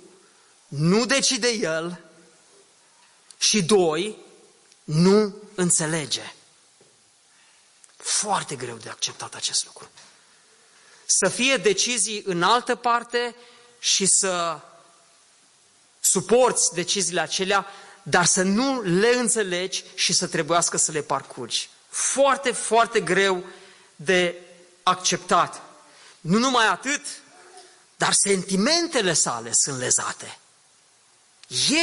[0.69, 2.01] nu decide el
[3.39, 4.19] și doi,
[4.85, 6.33] nu înțelege.
[7.97, 9.89] Foarte greu de acceptat acest lucru.
[11.07, 13.35] Să fie decizii în altă parte
[13.79, 14.61] și să
[16.01, 17.67] suporți deciziile acelea,
[18.03, 21.69] dar să nu le înțelegi și să trebuiască să le parcurgi.
[21.89, 23.45] Foarte, foarte greu
[23.97, 24.45] de
[24.91, 25.63] acceptat.
[26.21, 27.03] Nu numai atât,
[27.97, 30.39] dar sentimentele sale sunt lezate.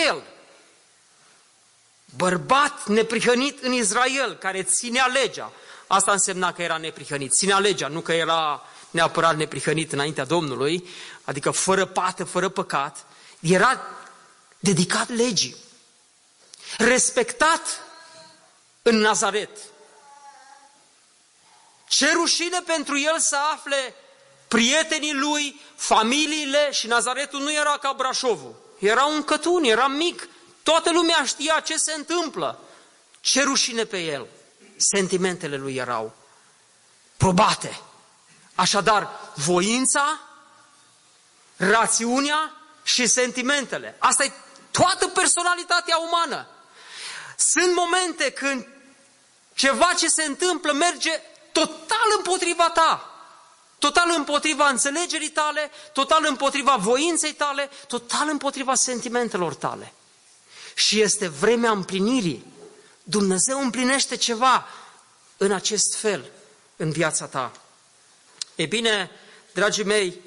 [0.05, 0.23] El,
[2.15, 5.51] bărbat neprihănit în Israel, care ținea legea,
[5.87, 10.87] asta însemna că era neprihănit, ținea legea, nu că era neapărat neprihănit înaintea Domnului,
[11.23, 13.05] adică fără pată, fără păcat,
[13.39, 13.81] era
[14.59, 15.55] dedicat legii,
[16.77, 17.61] respectat
[18.81, 19.49] în Nazaret,
[21.87, 23.95] ce rușine pentru el să afle
[24.47, 28.55] prietenii lui, familiile și Nazaretul nu era ca Brașovul.
[28.79, 30.29] Era un cătun, era mic,
[30.63, 32.59] toată lumea știa ce se întâmplă.
[33.19, 34.27] Ce rușine pe el.
[34.77, 36.15] Sentimentele lui erau
[37.17, 37.81] probate.
[38.55, 40.19] Așadar, voința,
[41.57, 42.51] rațiunea
[42.83, 43.95] și sentimentele.
[43.99, 44.31] Asta e
[44.71, 46.47] toată personalitatea umană.
[47.35, 48.67] Sunt momente când
[49.53, 51.21] ceva ce se întâmplă merge
[51.57, 53.11] total împotriva ta.
[53.79, 59.93] Total împotriva înțelegerii tale, total împotriva voinței tale, total împotriva sentimentelor tale.
[60.73, 62.45] Și este vremea împlinirii.
[63.03, 64.67] Dumnezeu împlinește ceva
[65.37, 66.31] în acest fel
[66.75, 67.51] în viața ta.
[68.55, 69.11] E bine,
[69.53, 70.21] dragii mei,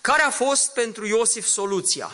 [0.00, 2.12] care a fost pentru Iosif soluția?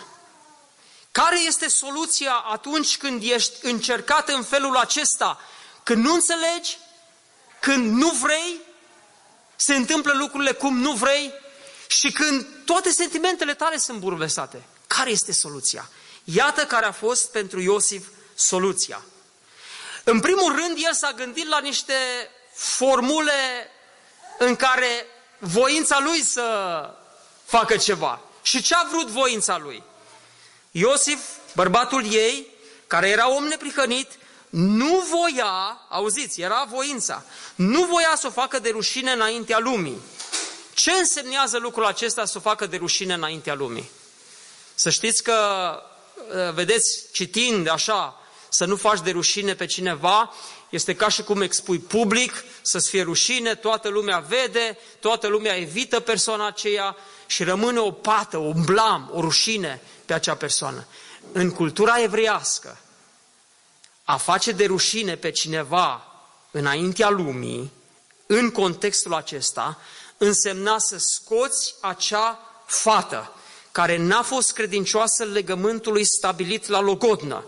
[1.12, 5.40] Care este soluția atunci când ești încercat în felul acesta?
[5.83, 6.79] Când nu înțelegi,
[7.66, 8.61] când nu vrei,
[9.57, 11.33] se întâmplă lucrurile cum nu vrei
[11.87, 14.62] și când toate sentimentele tale sunt burbesate.
[14.87, 15.90] Care este soluția?
[16.24, 19.05] Iată care a fost pentru Iosif soluția.
[20.05, 21.94] În primul rând, el s-a gândit la niște
[22.55, 23.70] formule
[24.38, 25.07] în care
[25.38, 26.44] voința lui să
[27.44, 28.21] facă ceva.
[28.42, 29.83] Și ce a vrut voința lui?
[30.71, 31.21] Iosif,
[31.54, 32.46] bărbatul ei,
[32.87, 34.08] care era om neprihănit,
[34.57, 40.00] nu voia, auziți, era voința, nu voia să o facă de rușine înaintea lumii.
[40.75, 43.90] Ce însemnează lucrul acesta să o facă de rușine înaintea lumii?
[44.75, 45.35] Să știți că,
[46.35, 50.35] ă, vedeți, citind așa, să nu faci de rușine pe cineva,
[50.71, 56.00] este ca și cum expui public, să-ți fie rușine, toată lumea vede, toată lumea evită
[56.00, 56.96] persoana aceea
[57.27, 60.87] și rămâne o pată, un blam, o rușine pe acea persoană.
[61.33, 62.79] În cultura evreiască,
[64.09, 66.07] a face de rușine pe cineva
[66.50, 67.73] înaintea lumii,
[68.27, 69.79] în contextul acesta,
[70.17, 73.33] însemna să scoți acea fată
[73.73, 77.44] care n-a fost credincioasă legământului stabilit la Logodnă,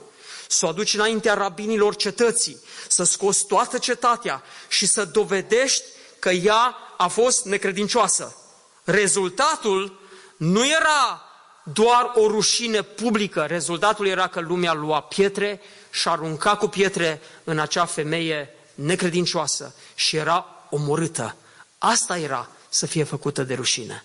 [0.48, 5.84] să o aduci înaintea rabinilor cetății, să scoți toată cetatea și să dovedești
[6.18, 8.36] că ea a fost necredincioasă.
[8.84, 10.00] Rezultatul
[10.36, 11.22] nu era
[11.62, 15.60] doar o rușine publică, rezultatul era că lumea lua pietre
[15.90, 21.36] și arunca cu pietre în acea femeie necredincioasă și era omorâtă.
[21.78, 24.04] Asta era să fie făcută de rușine.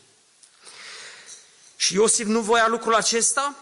[1.76, 3.56] Și Iosif nu voia lucrul acesta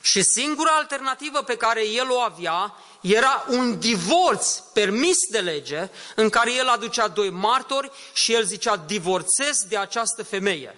[0.00, 6.28] și singura alternativă pe care el o avea era un divorț permis de lege în
[6.28, 10.76] care el aducea doi martori și el zicea divorțez de această femeie.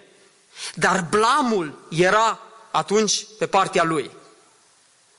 [0.75, 2.39] Dar blamul era
[2.71, 4.11] atunci pe partea lui.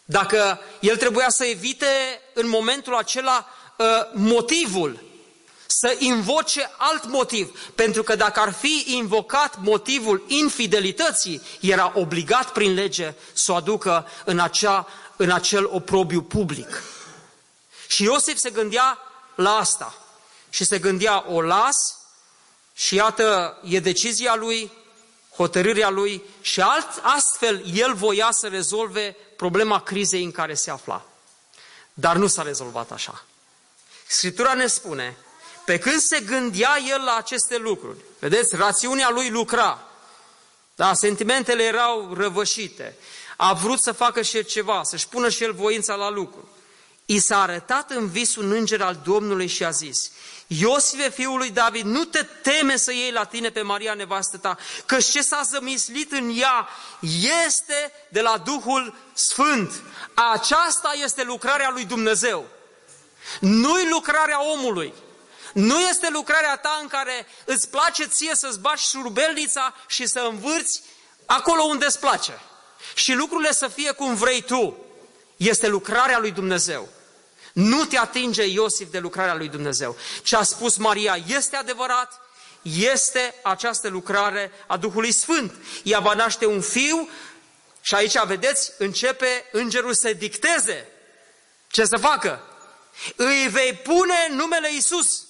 [0.09, 5.05] Dacă el trebuia să evite în momentul acela uh, motivul,
[5.67, 12.75] să invoce alt motiv, pentru că dacă ar fi invocat motivul infidelității, era obligat prin
[12.75, 14.87] lege să o aducă în, acea,
[15.17, 16.83] în acel oprobiu public.
[17.87, 18.99] Și Iosif se gândea
[19.35, 19.95] la asta
[20.51, 21.77] și se gândea o las
[22.75, 24.73] și iată e decizia lui,
[25.37, 31.07] hotărârea lui și alt, astfel el voia să rezolve problema crizei în care se afla.
[31.95, 33.25] Dar nu s-a rezolvat așa.
[34.07, 35.17] Scriptura ne spune,
[35.65, 39.81] pe când se gândea el la aceste lucruri, vedeți, rațiunea lui lucra,
[40.75, 42.97] da, sentimentele erau răvășite,
[43.37, 46.49] a vrut să facă și el ceva, să-și pună și el voința la lucru.
[47.05, 50.11] I s-a arătat în vis un înger al Domnului și a zis,
[50.47, 54.59] Iosife, fiul lui David, nu te teme să iei la tine pe Maria nevastă ta,
[54.87, 56.69] că ce s-a zămislit în ea
[57.47, 59.73] este de la Duhul Sfânt.
[60.15, 62.47] Aceasta este lucrarea lui Dumnezeu.
[63.41, 64.93] Nu-i lucrarea omului.
[65.53, 70.83] Nu este lucrarea ta în care îți place ție să-ți bași șurubelnița și să învârți
[71.27, 72.41] acolo unde îți place.
[72.95, 74.77] Și lucrurile să fie cum vrei tu.
[75.37, 76.89] Este lucrarea lui Dumnezeu.
[77.57, 79.97] Nu te atinge Iosif de lucrarea lui Dumnezeu.
[80.23, 82.21] Ce a spus Maria este adevărat,
[82.63, 85.55] este această lucrare a Duhului Sfânt.
[85.83, 87.09] Ea va naște un fiu
[87.81, 90.89] și aici, vedeți, începe îngerul să dicteze
[91.69, 92.43] ce să facă.
[93.17, 95.27] Îi vei pune numele Isus.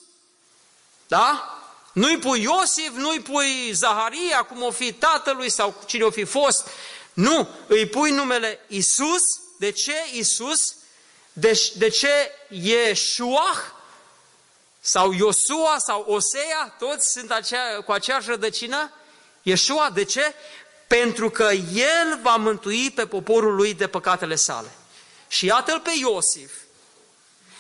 [1.07, 1.59] Da?
[1.93, 6.69] Nu-i pui Iosif, nu-i pui Zaharia, cum o fi tatălui sau cine o fi fost.
[7.13, 9.23] Nu, îi pui numele Isus.
[9.59, 10.76] De ce Isus?
[11.39, 13.75] De, de ce Ieșuah?
[14.81, 18.93] Sau Iosua sau Osea, toți sunt acea, cu aceeași rădăcină?
[19.43, 20.35] Ieșua, de ce?
[20.87, 24.71] Pentru că El va mântui pe poporul lui de păcatele sale.
[25.29, 26.53] Și iată-l pe Iosif,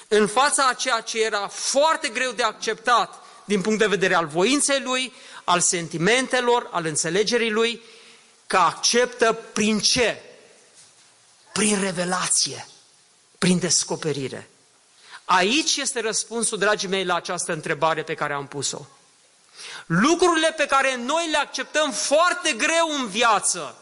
[0.09, 4.27] în fața a ceea ce era foarte greu de acceptat, din punct de vedere al
[4.27, 5.13] voinței lui,
[5.45, 7.83] al sentimentelor, al înțelegerii lui,
[8.47, 10.23] că acceptă prin ce?
[11.53, 12.67] Prin revelație,
[13.47, 14.51] prin descoperire.
[15.25, 18.87] Aici este răspunsul, dragii mei, la această întrebare pe care am pus-o.
[19.87, 23.77] Lucrurile pe care noi le acceptăm foarte greu în viață,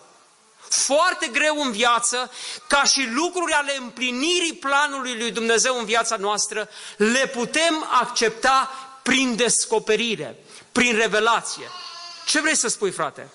[0.69, 2.31] foarte greu în viață,
[2.67, 8.71] ca și lucruri ale împlinirii planului lui Dumnezeu în viața noastră, le putem accepta
[9.03, 10.37] prin descoperire,
[10.73, 11.69] prin revelație.
[12.27, 13.29] Ce vrei să spui, frate?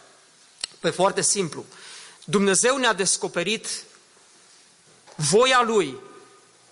[0.79, 1.65] Păi foarte simplu.
[2.25, 3.67] Dumnezeu ne-a descoperit
[5.15, 6.07] voia Lui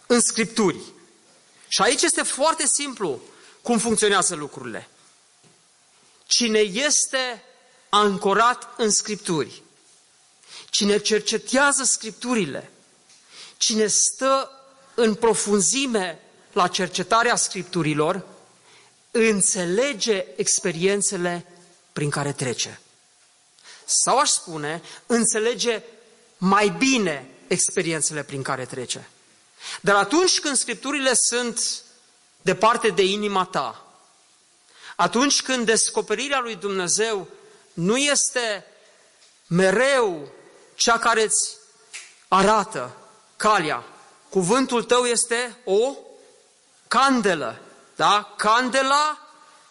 [0.08, 0.80] în Scripturi.
[1.68, 3.22] Și aici este foarte simplu
[3.62, 4.88] cum funcționează lucrurile.
[6.26, 7.44] Cine este
[7.90, 9.64] ancorat în Scripturi,
[10.70, 12.72] cine cercetează Scripturile,
[13.58, 14.52] cine stă
[14.94, 16.20] în profunzime
[16.52, 18.26] la cercetarea Scripturilor,
[19.12, 21.46] înțelege experiențele
[21.94, 22.80] prin care trece.
[23.86, 25.84] Sau aș spune, înțelege
[26.38, 29.10] mai bine experiențele prin care trece.
[29.82, 31.84] Dar atunci când scripturile sunt
[32.42, 33.86] departe de inima ta,
[34.96, 37.28] atunci când descoperirea lui Dumnezeu
[37.74, 38.66] nu este
[39.48, 40.32] mereu
[40.76, 41.56] cea care îți
[42.28, 42.96] arată
[43.36, 43.84] calea,
[44.30, 45.96] cuvântul tău este o
[46.88, 47.62] candelă
[47.98, 48.34] da?
[48.36, 49.18] Candela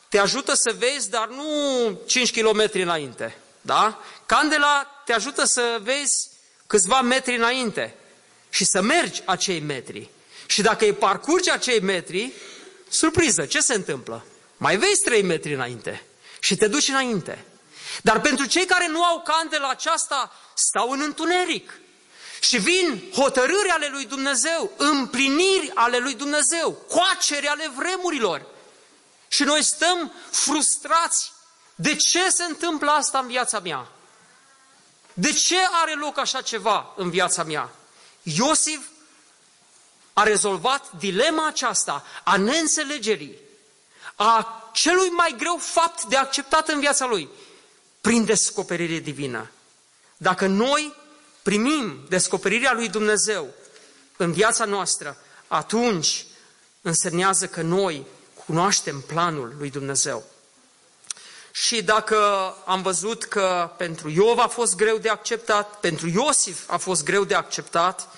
[0.08, 1.44] te ajută să vezi, dar nu
[2.06, 3.38] 5 km înainte.
[3.60, 3.98] Da?
[4.26, 6.30] Candela te ajută să vezi
[6.66, 7.94] câțiva metri înainte
[8.56, 10.10] și să mergi acei metri.
[10.46, 12.32] Și dacă îi parcurgi acei metri,
[12.88, 14.24] surpriză, ce se întâmplă?
[14.56, 16.06] Mai vezi 3 metri înainte
[16.40, 17.44] și te duci înainte.
[18.02, 21.80] Dar pentru cei care nu au candela aceasta, stau în întuneric.
[22.40, 28.46] Și vin hotărâri ale lui Dumnezeu, împliniri ale lui Dumnezeu, coacere ale vremurilor.
[29.28, 31.32] Și noi stăm frustrați
[31.74, 33.88] De ce se întâmplă asta în viața mea?
[35.12, 37.70] De ce are loc așa ceva în viața mea?
[38.34, 38.80] Iosif
[40.12, 43.38] a rezolvat dilema aceasta a neînțelegerii,
[44.14, 47.28] a celui mai greu fapt de acceptat în viața lui,
[48.00, 49.50] prin descoperire divină.
[50.16, 50.94] Dacă noi
[51.42, 53.54] primim descoperirea lui Dumnezeu
[54.16, 55.16] în viața noastră,
[55.46, 56.26] atunci
[56.82, 58.06] însemnează că noi
[58.46, 60.24] cunoaștem planul lui Dumnezeu.
[61.64, 62.16] Și dacă
[62.64, 67.24] am văzut că pentru Iov a fost greu de acceptat, pentru Iosif a fost greu
[67.24, 68.08] de acceptat,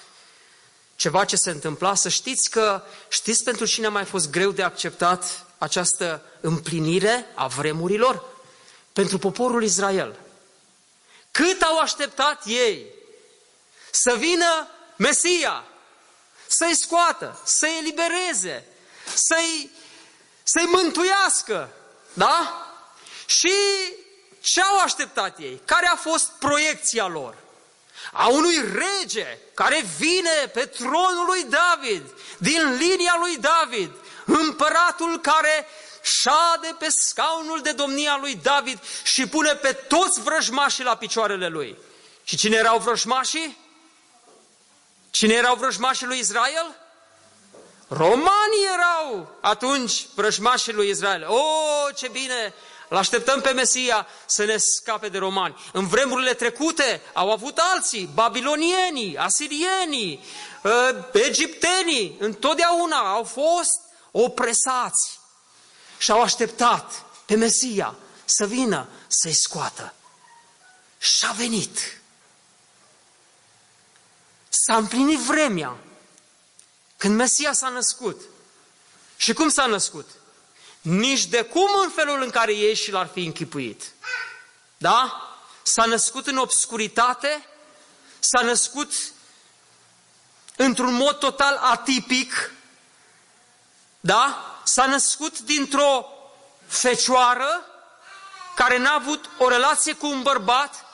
[0.97, 4.63] ceva ce se întâmpla, să știți că, știți pentru cine a mai fost greu de
[4.63, 8.25] acceptat această împlinire a vremurilor?
[8.93, 10.19] Pentru poporul Israel.
[11.31, 12.87] Cât au așteptat ei
[13.91, 15.65] să vină Mesia,
[16.47, 18.65] să-i scoată, să-i elibereze,
[19.15, 19.71] să-i,
[20.43, 21.69] să-i mântuiască,
[22.13, 22.63] da?
[23.29, 23.55] Și
[24.41, 25.61] ce au așteptat ei?
[25.65, 27.35] Care a fost proiecția lor?
[28.13, 32.03] A unui rege care vine pe tronul lui David,
[32.39, 33.91] din linia lui David,
[34.25, 35.67] împăratul care
[36.03, 41.77] șade pe scaunul de domnia lui David și pune pe toți vrăjmașii la picioarele lui.
[42.25, 43.59] Și cine erau vrăjmașii?
[45.11, 46.77] Cine erau vrăjmașii lui Israel?
[47.89, 51.27] Romanii erau atunci vrăjmașii lui Israel.
[51.29, 51.43] O,
[51.95, 52.55] ce bine
[52.89, 55.57] îl așteptăm pe Mesia să ne scape de romani.
[55.73, 60.25] În vremurile trecute au avut alții, babilonienii, asirienii,
[60.65, 63.81] ă, egiptenii, întotdeauna au fost
[64.11, 65.21] opresați
[65.99, 69.95] și au așteptat pe Mesia să vină să-i scoată.
[70.99, 72.01] Și a venit.
[74.49, 75.77] S-a împlinit vremea
[76.97, 78.21] când Mesia s-a născut.
[79.17, 80.11] Și cum s-a născut?
[80.81, 83.83] Nici de cum în felul în care ei și l-ar fi închipuit.
[84.77, 85.23] Da?
[85.63, 87.47] S-a născut în obscuritate,
[88.19, 88.93] s-a născut
[90.57, 92.53] într-un mod total atipic,
[94.01, 94.45] da?
[94.65, 96.07] S-a născut dintr-o
[96.67, 97.65] fecioară
[98.55, 100.85] care n-a avut o relație cu un bărbat,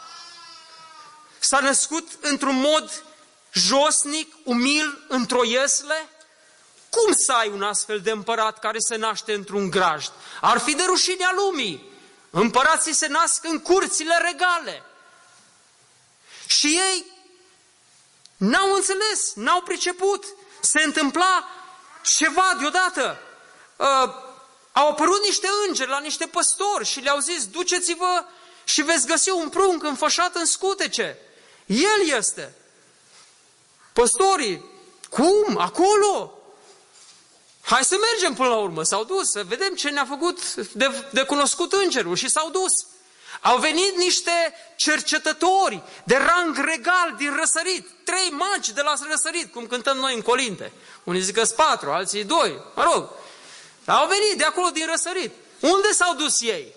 [1.38, 3.02] s-a născut într-un mod
[3.52, 6.08] josnic, umil, într-o iesle,
[6.94, 10.12] cum să ai un astfel de împărat care se naște într-un grajd?
[10.40, 11.92] Ar fi de rușinea lumii.
[12.30, 14.82] Împărații se nasc în curțile regale.
[16.46, 17.04] Și ei
[18.36, 20.24] n-au înțeles, n-au priceput.
[20.60, 21.48] Se întâmpla
[22.02, 23.18] ceva deodată.
[23.76, 24.14] Uh,
[24.72, 28.24] au apărut niște îngeri la niște păstori și le-au zis, duceți-vă
[28.64, 31.18] și veți găsi un prunc înfășat în scutece.
[31.66, 32.54] El este.
[33.92, 34.64] Păstorii,
[35.10, 35.58] cum?
[35.58, 36.33] Acolo?
[37.64, 38.82] Hai să mergem până la urmă.
[38.82, 42.72] S-au dus să vedem ce ne-a făcut de, de cunoscut îngerul și s-au dus.
[43.40, 49.66] Au venit niște cercetători de rang regal din răsărit, trei magi de la răsărit, cum
[49.66, 50.72] cântăm noi în colinte.
[51.04, 53.08] Unii zic că patru, alții doi, mă rog.
[53.86, 55.32] Au venit de acolo din răsărit.
[55.60, 56.74] Unde s-au dus ei?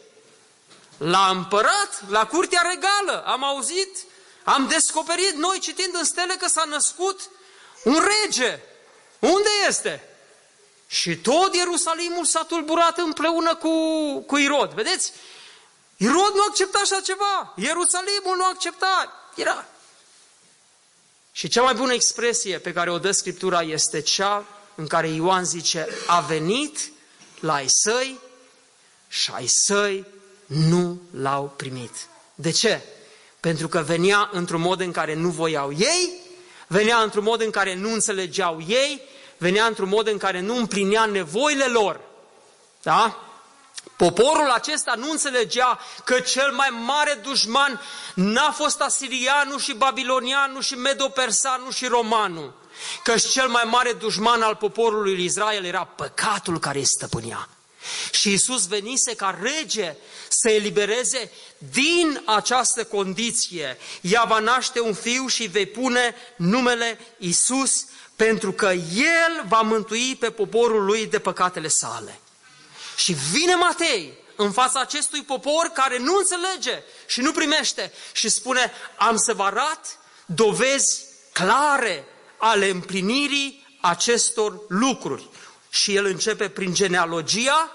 [0.98, 3.24] La împărat, la curtea regală.
[3.26, 3.98] Am auzit,
[4.44, 7.20] am descoperit noi citind în stele că s-a născut
[7.84, 8.60] un rege.
[9.20, 10.07] Unde este?
[10.88, 13.70] Și tot Ierusalimul s-a tulburat împreună cu,
[14.20, 14.74] cu Irod.
[14.74, 15.14] Vedeți?
[15.98, 17.54] Irod nu accepta așa ceva.
[17.56, 19.14] Ierusalimul nu accepta.
[19.36, 19.66] Era.
[21.32, 25.46] Și cea mai bună expresie pe care o dă Scriptura este cea în care Ioan
[25.46, 26.92] zice, a venit
[27.40, 28.20] la ai săi
[29.08, 30.06] și ai săi
[30.46, 31.92] nu l-au primit.
[32.36, 32.82] De ce?
[33.40, 36.10] Pentru că venea într-un mod în care nu voiau ei,
[36.68, 39.02] venea într-un mod în care nu înțelegeau ei,
[39.38, 42.00] venea într-un mod în care nu împlinea nevoile lor.
[42.82, 43.22] Da?
[43.98, 47.82] Poporul acesta nu înțelegea că cel mai mare dușman
[48.14, 52.54] n-a fost asirianul și babilonianul și medopersanul și romanul.
[53.04, 57.50] Că cel mai mare dușman al poporului lui Israel era păcatul care îi stăpânea.
[58.12, 59.96] Și Isus venise ca rege
[60.28, 63.78] să elibereze din această condiție.
[64.02, 67.86] Ea va naște un fiu și vei pune numele Isus
[68.18, 72.20] pentru că El va mântui pe poporul lui de păcatele sale.
[72.96, 78.72] Și vine Matei în fața acestui popor care nu înțelege și nu primește și spune,
[78.98, 82.06] am să vă arat dovezi clare
[82.38, 85.30] ale împlinirii acestor lucruri.
[85.70, 87.72] Și el începe prin genealogia,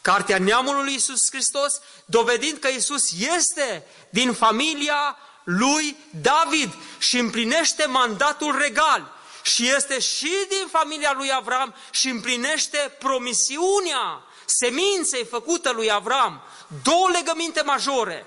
[0.00, 3.02] cartea neamului lui Iisus Hristos, dovedind că Iisus
[3.36, 9.17] este din familia lui David și împlinește mandatul regal
[9.48, 16.42] și este și din familia lui Avram și împlinește promisiunea seminței făcută lui Avram,
[16.82, 18.26] două legăminte majore,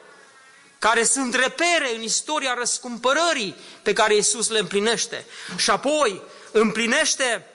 [0.80, 5.26] care sunt repere în istoria răscumpărării pe care Iisus le împlinește.
[5.58, 7.46] Și apoi împlinește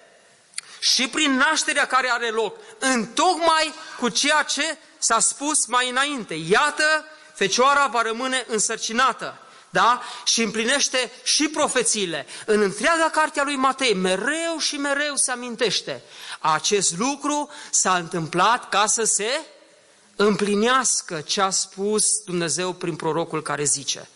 [0.78, 6.34] și prin nașterea care are loc, în tocmai cu ceea ce s-a spus mai înainte.
[6.34, 7.04] Iată,
[7.34, 9.45] fecioara va rămâne însărcinată.
[9.76, 10.02] Da?
[10.24, 12.26] Și împlinește și profețiile.
[12.46, 16.02] În întreaga cartea lui Matei, mereu și mereu se amintește.
[16.40, 19.40] Acest lucru s-a întâmplat ca să se
[20.16, 24.08] împlinească ce a spus Dumnezeu prin prorocul care zice.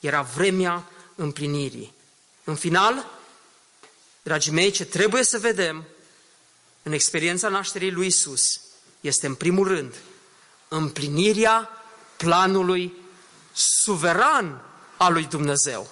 [0.00, 0.84] Era vremea
[1.14, 1.94] împlinirii.
[2.44, 3.06] În final,
[4.22, 5.84] dragii mei, ce trebuie să vedem
[6.82, 8.60] în experiența nașterii lui Isus
[9.00, 9.94] este în primul rând
[10.68, 11.68] împlinirea
[12.16, 12.94] planului
[13.52, 14.73] suveran
[15.04, 15.88] al lui Dumnezeu.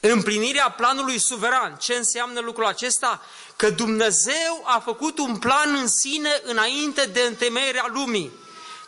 [0.00, 1.76] Împlinirea planului suveran.
[1.76, 3.22] Ce înseamnă lucrul acesta?
[3.56, 8.32] Că Dumnezeu a făcut un plan în sine înainte de întemeierea lumii.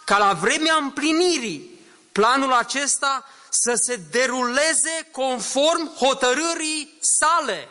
[0.04, 1.80] Ca la vremea împlinirii,
[2.12, 7.68] planul acesta să se deruleze conform hotărârii sale.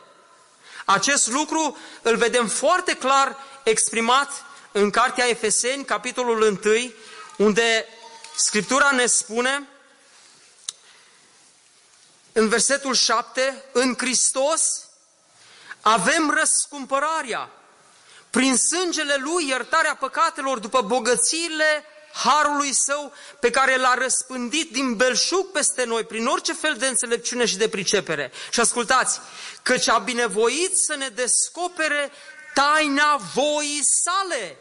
[0.86, 6.92] Acest lucru îl vedem foarte clar exprimat în Cartea Efeseni, capitolul 1,
[7.38, 7.86] unde
[8.36, 9.68] Scriptura ne spune
[12.38, 14.62] în versetul 7, în Hristos
[15.82, 17.50] avem răscumpărarea,
[18.30, 21.84] prin sângele Lui iertarea păcatelor după bogățiile
[22.14, 27.46] harului său pe care l-a răspândit din belșug peste noi prin orice fel de înțelepciune
[27.46, 28.32] și de pricepere.
[28.52, 29.20] Și ascultați,
[29.64, 32.12] căci a binevoit să ne descopere
[32.54, 34.58] taina voii sale,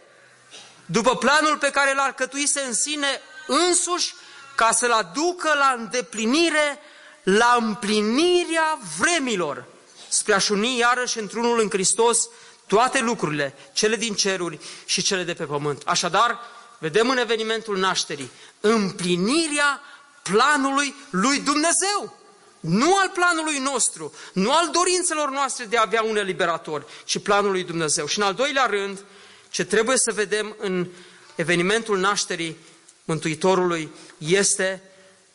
[0.87, 4.15] după planul pe care l-ar cătuise în sine însuși,
[4.55, 6.81] ca să-l aducă la îndeplinire,
[7.27, 9.65] la împlinirea vremilor,
[10.09, 12.29] spre a-și uni iarăși într-unul în Hristos
[12.67, 15.83] toate lucrurile, cele din ceruri și cele de pe pământ.
[15.85, 16.39] Așadar,
[16.79, 19.81] vedem în evenimentul nașterii împlinirea
[20.23, 22.19] planului lui Dumnezeu.
[22.61, 27.51] Nu al planului nostru, nu al dorințelor noastre de a avea un eliberator, ci planul
[27.51, 28.07] lui Dumnezeu.
[28.07, 29.05] Și în al doilea rând,
[29.51, 30.87] ce trebuie să vedem în
[31.35, 32.57] evenimentul nașterii
[33.05, 34.83] Mântuitorului este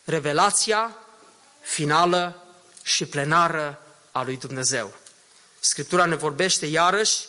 [0.03, 0.95] revelația
[1.61, 2.45] finală
[2.83, 3.81] și plenară
[4.11, 4.93] a lui Dumnezeu.
[5.59, 7.19] Scriptura ne vorbește iarăși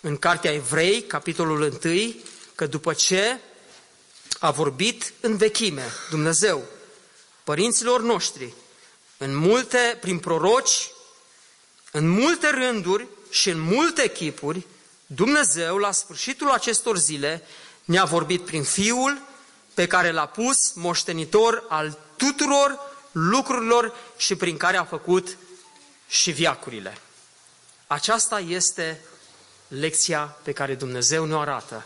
[0.00, 2.14] în Cartea Evrei, capitolul 1,
[2.54, 3.38] că după ce
[4.38, 6.64] a vorbit în vechime Dumnezeu
[7.44, 8.52] părinților noștri
[9.16, 10.90] în multe, prin proroci,
[11.90, 14.66] în multe rânduri și în multe chipuri,
[15.06, 17.42] Dumnezeu, la sfârșitul acestor zile,
[17.84, 19.22] ne-a vorbit prin Fiul
[19.74, 22.78] pe care l-a pus moștenitor al tuturor
[23.12, 25.36] lucrurilor și prin care a făcut
[26.08, 26.98] și viacurile.
[27.86, 29.04] Aceasta este
[29.68, 31.84] lecția pe care Dumnezeu ne arată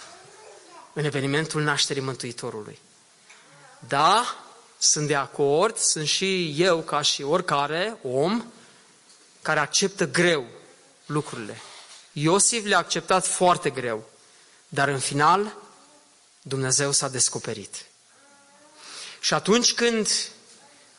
[0.92, 2.78] în evenimentul nașterii Mântuitorului.
[3.78, 4.44] Da,
[4.78, 8.44] sunt de acord, sunt și eu, ca și oricare om,
[9.42, 10.46] care acceptă greu
[11.06, 11.60] lucrurile.
[12.12, 14.08] Iosif le-a acceptat foarte greu,
[14.68, 15.56] dar în final
[16.42, 17.84] Dumnezeu s-a descoperit.
[19.20, 20.08] Și atunci când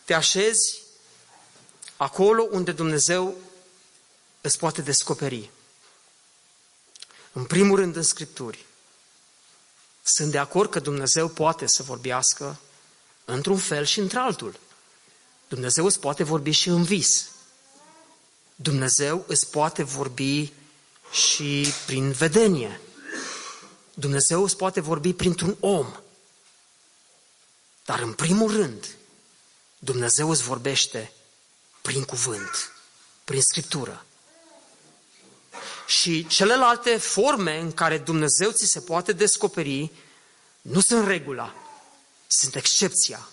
[0.05, 0.81] te așezi
[1.97, 3.35] acolo unde Dumnezeu
[4.41, 5.49] îți poate descoperi,
[7.31, 8.65] în primul rând în Scripturi,
[10.03, 12.59] sunt de acord că Dumnezeu poate să vorbească
[13.25, 14.59] într-un fel și într-altul.
[15.47, 17.29] Dumnezeu îți poate vorbi și în vis.
[18.55, 20.53] Dumnezeu îți poate vorbi
[21.11, 22.81] și prin vedenie.
[23.93, 25.95] Dumnezeu îți poate vorbi printr-un om.
[27.85, 28.95] Dar în primul rând,
[29.85, 31.11] Dumnezeu îți vorbește
[31.81, 32.71] prin cuvânt,
[33.23, 34.05] prin scriptură.
[35.87, 39.91] Și celelalte forme în care Dumnezeu ți se poate descoperi
[40.61, 41.55] nu sunt regula,
[42.27, 43.29] sunt excepția.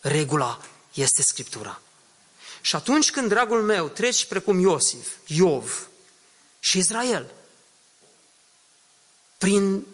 [0.00, 0.60] Regula
[0.94, 1.80] este Scriptura.
[2.60, 5.88] Și atunci când, dragul meu, treci precum Iosif, Iov
[6.60, 7.30] și Israel,
[9.38, 9.86] prin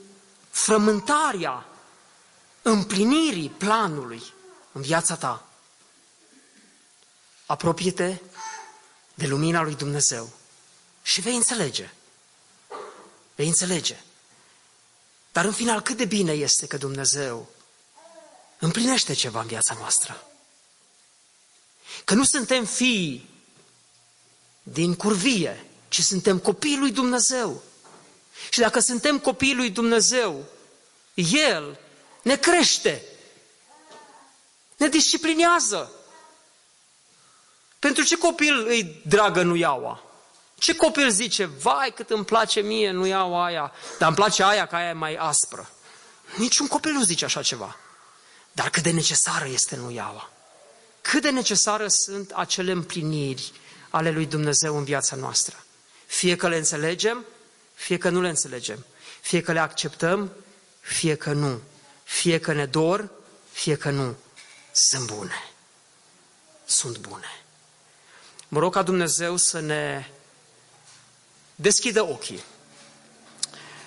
[0.51, 1.67] frământarea
[2.63, 4.23] împlinirii planului
[4.73, 5.47] în viața ta,
[7.47, 8.17] apropie-te
[9.15, 10.31] de lumina lui Dumnezeu
[11.03, 11.91] și vei înțelege.
[13.35, 13.97] Vei înțelege.
[15.33, 17.49] Dar în final, cât de bine este că Dumnezeu
[18.59, 20.27] împlinește ceva în viața noastră.
[22.05, 23.29] Că nu suntem fii
[24.63, 27.63] din curvie, ci suntem copiii lui Dumnezeu.
[28.51, 30.45] Și dacă suntem copiii lui Dumnezeu,
[31.15, 31.81] El
[32.23, 33.03] ne crește,
[34.77, 35.91] ne disciplinează.
[37.79, 40.03] Pentru ce copil îi dragă nuiaua?
[40.59, 44.67] Ce copil zice, vai cât îmi place mie, nu iau aia, dar îmi place aia,
[44.67, 45.71] că aia e mai aspră.
[46.37, 47.77] Niciun copil nu zice așa ceva.
[48.53, 50.31] Dar cât de necesară este nuiaua.
[51.01, 53.53] Cât de necesară sunt acele împliniri
[53.91, 55.65] ale lui Dumnezeu în viața noastră.
[56.07, 57.25] Fie că le înțelegem,
[57.75, 58.85] fie că nu le înțelegem.
[59.21, 60.33] Fie că le acceptăm,
[60.81, 61.61] fie că nu.
[62.05, 63.11] Fie că ne dor,
[63.53, 64.17] fie că nu.
[64.73, 65.51] Sunt bune.
[66.65, 67.45] Sunt bune.
[68.49, 70.11] Mă rog ca Dumnezeu să ne
[71.55, 72.43] deschidă ochii,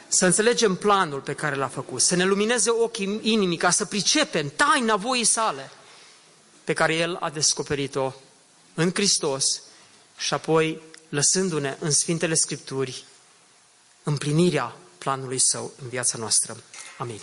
[0.07, 4.51] să înțelegem planul pe care l-a făcut, să ne lumineze ochii inimii ca să pricepem
[4.55, 5.71] taina voii sale
[6.63, 8.13] pe care El a descoperit-o
[8.73, 9.61] în Hristos
[10.17, 13.03] și apoi lăsându-ne în Sfintele Scripturi
[14.03, 16.57] împlinirea planului Său în viața noastră.
[16.97, 17.21] Amin.